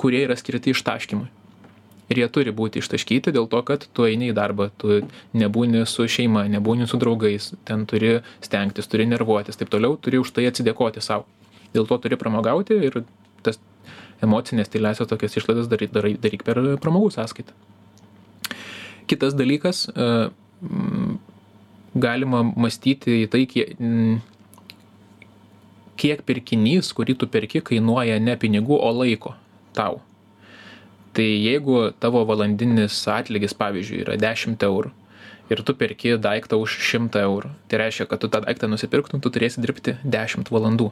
[0.00, 1.28] kurie yra skirti ištaškymui.
[2.06, 5.00] Ir jie turi būti ištaškyti dėl to, kad tu eini į darbą, tu
[5.34, 10.30] nebūni su šeima, nebūni su draugais, ten turi stengtis, turi nervuotis, taip toliau, turi už
[10.36, 11.26] tai atsidėkoti savo.
[11.74, 13.00] Dėl to turi pramogauti ir
[13.42, 13.58] tas
[14.24, 17.52] emocinės tyliasias tokias išlaidas daryk, daryk, daryk per pramogų sąskaitą.
[19.06, 20.28] Kitas dalykas, e,
[21.94, 23.76] galima mąstyti į tai, kiek,
[26.00, 29.36] kiek pirkinys, kurį tu perki, kainuoja ne pinigų, o laiko
[29.76, 30.00] tau.
[31.16, 34.92] Tai jeigu tavo valandinis atlygis, pavyzdžiui, yra 10 eurų
[35.50, 39.30] ir tu perki daiktą už 100 eurų, tai reiškia, kad tu tą daiktą nusipirktum, tu
[39.30, 40.90] turėsi dirbti 10 valandų.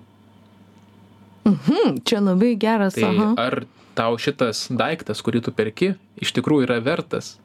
[1.44, 2.96] Mhm, čia labai geras.
[2.96, 3.30] Tai aha.
[3.40, 3.64] ar
[3.94, 7.36] tau šitas daiktas, kurį tu perki, iš tikrųjų yra vertas?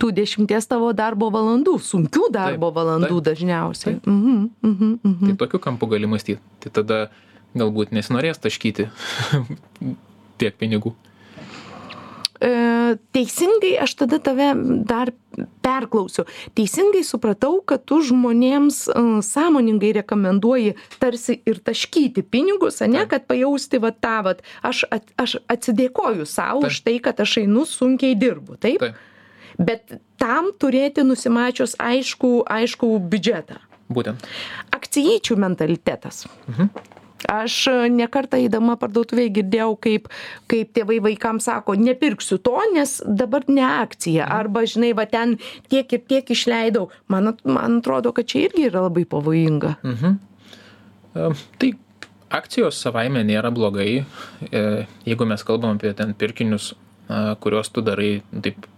[0.00, 3.98] Tų dešimties tavo darbo valandų, sunkių darbo taip, valandų taip, dažniausiai.
[3.98, 4.06] Taip.
[4.08, 5.26] Mhm, mhm, mhm.
[5.26, 6.40] Tai tokiu kampu gali mąstyti.
[6.64, 7.00] Tai tada
[7.58, 8.88] galbūt nesinorės taškyti
[10.40, 10.94] tiek pinigų.
[12.40, 14.54] E, teisingai aš tada tave
[14.88, 15.12] dar
[15.60, 16.24] perklausiu.
[16.56, 20.72] Teisingai supratau, kad tu žmonėms e, sąmoningai rekomenduoji
[21.02, 24.34] tarsi ir taškyti pinigus, ne, kad pajausti va tą, va,
[24.64, 24.86] aš,
[25.20, 28.86] aš atsidėkoju savo už tai, kad aš einu sunkiai dirbu, taip?
[28.86, 29.06] taip.
[29.60, 33.60] Bet tam turėti nusimačius aišku, aišku biudžetą.
[33.92, 34.24] Būtent.
[34.72, 36.24] Akcijiečių mentalitetas.
[36.48, 36.96] Mhm
[37.28, 40.08] aš e, ne kartą eidama parduotuvėj girdėjau kaip
[40.50, 44.38] kaip tėvai vaikams sako nepirksiu to nes dabar ne akcija mhm.
[44.40, 45.36] arba žinai va ten
[45.72, 50.18] tiek ir tiek išleidau man man atrodo kad čia irgi yra labai pavojinga mhm.
[51.58, 51.72] tai
[52.30, 54.66] akcijos savaime nėra blogai e,
[55.06, 56.74] jeigu mes kalbam apie ten pirkinius
[57.42, 58.68] kuriuos tu darai taip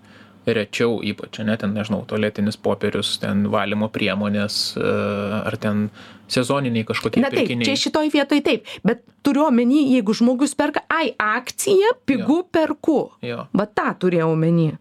[0.46, 4.92] rečiau ypač ane ten nežinau tualetinis popierius ten valymo priemonės e,
[5.42, 5.88] ar ten
[6.32, 11.12] sezoniniai kažkokie na taip čia šitoj vietoj taip bet turiu omeny jeigu žmogus perka ai
[11.18, 14.72] akcija pigu perku va tą turėjau omeny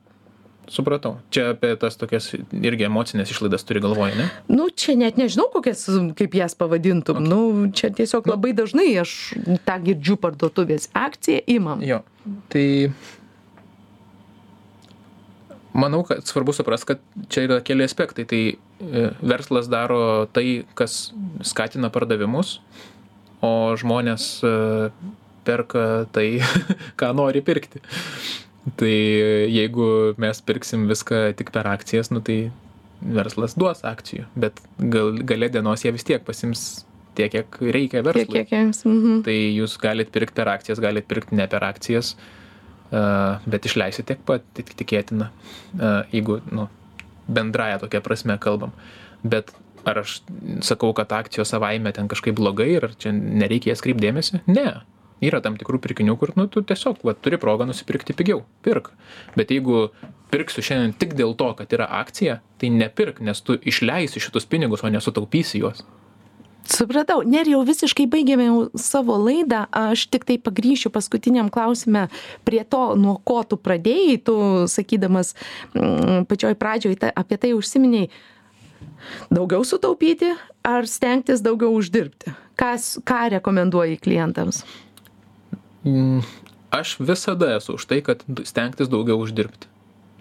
[0.72, 1.18] Supratau.
[1.36, 4.28] Čia apie tas tokias irgi emocinės išlaidas turi galvoje, ne?
[4.48, 5.82] Nu, čia net nežinau, kokias,
[6.16, 7.20] kaip jas pavadintum.
[7.20, 7.28] Okay.
[7.28, 8.38] Nu, čia tiesiog nu.
[8.38, 9.16] labai dažnai aš
[9.68, 11.84] tą girdžiu parduotuvės akciją imam.
[11.84, 12.00] Jo.
[12.54, 12.66] Tai
[15.74, 17.02] manau kad svarbu suprast kad
[17.32, 18.26] čia yra keli aspektai.
[18.28, 21.12] Tai e, verslas daro tai kas
[21.46, 22.60] skatina pardavimus
[23.42, 24.56] o žmonės e,
[25.48, 26.42] perka tai
[27.00, 27.84] ką nori pirkti.
[28.78, 28.96] Tai
[29.50, 32.52] jeigu mes pirksim viską tik per akcijas nu tai
[33.02, 36.84] verslas duos akcijų bet gal gale dienos jie vis tiek pasiims
[37.18, 38.28] tiek kiek reikia verslui.
[38.28, 39.24] tiek kiek jiems mhm.
[39.26, 42.14] tai jūs galit pirkt per akcijas galit pirkt ne per akcijas
[42.92, 45.32] bet išleisi tiek pat, tik tikėtina,
[46.12, 46.68] jeigu, nu,
[47.32, 48.74] bendraja tokia prasme kalbam.
[49.24, 49.54] Bet
[49.88, 50.20] ar aš
[50.66, 54.44] sakau, kad akcijos savaime ten kažkaip blogai ir čia nereikia jas kreipdėmėsi?
[54.52, 54.82] Ne.
[55.22, 58.42] Yra tam tikrų pirkinių, kur, nu, tu tiesiog, va, turi progą nusipirkti pigiau.
[58.66, 58.90] Pirk.
[59.38, 59.92] Bet jeigu
[60.34, 64.82] pirksiu šiandien tik dėl to, kad yra akcija, tai nepirk, nes tu išleisi šitus pinigus,
[64.82, 65.86] o nesutaupysi juos
[66.70, 67.22] supratau.
[67.28, 68.50] Nerijau visiškai baigėme
[68.80, 69.66] savo laidą.
[69.76, 72.08] Aš tiktai pagrįšiu paskutiniam klausime
[72.48, 74.20] prie to nuo ko tu pradėjai.
[74.26, 74.36] Tu
[74.72, 75.34] sakydamas
[75.74, 78.10] mm, pačioj pradžioj ta apie tai užsiminei
[79.34, 80.34] daugiau sutaupyti
[80.64, 82.34] ar stengtis daugiau uždirbti?
[82.60, 84.64] Kas ką rekomenduoji klientams?
[85.88, 86.22] Mm,
[86.70, 89.70] aš visada esu už tai kad stengtis daugiau uždirbti.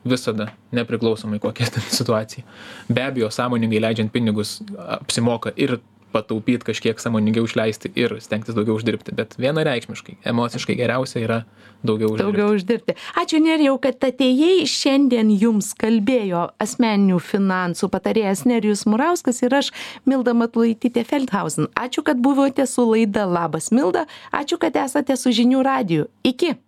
[0.04, 1.68] Visada nepriklausomai kokia
[2.00, 2.46] situacija.
[2.88, 4.60] Be abejo sąmoningai leidžiant pinigus
[4.96, 5.76] apsimoka ir
[6.12, 9.14] pataupyt kažkiek sąmoningiau išleisti ir stengtis daugiau uždirbti.
[9.16, 11.38] Bet vienareikšmiškai emociškai geriausia yra
[11.86, 12.24] daugiau uždirbti.
[12.26, 12.96] Daugiau uždirbti.
[13.20, 19.72] Ačiū nerijau kad atėjai šiandien jums kalbėjo asmeninių finansų patarėjas nerijus murauskas ir aš
[20.08, 21.70] milda matulaitytė feldhausen.
[21.78, 24.06] Ačiū kad buvote su laida labas milda.
[24.32, 26.08] Ačiū kad esate su žinių radiju.
[26.26, 26.54] Iki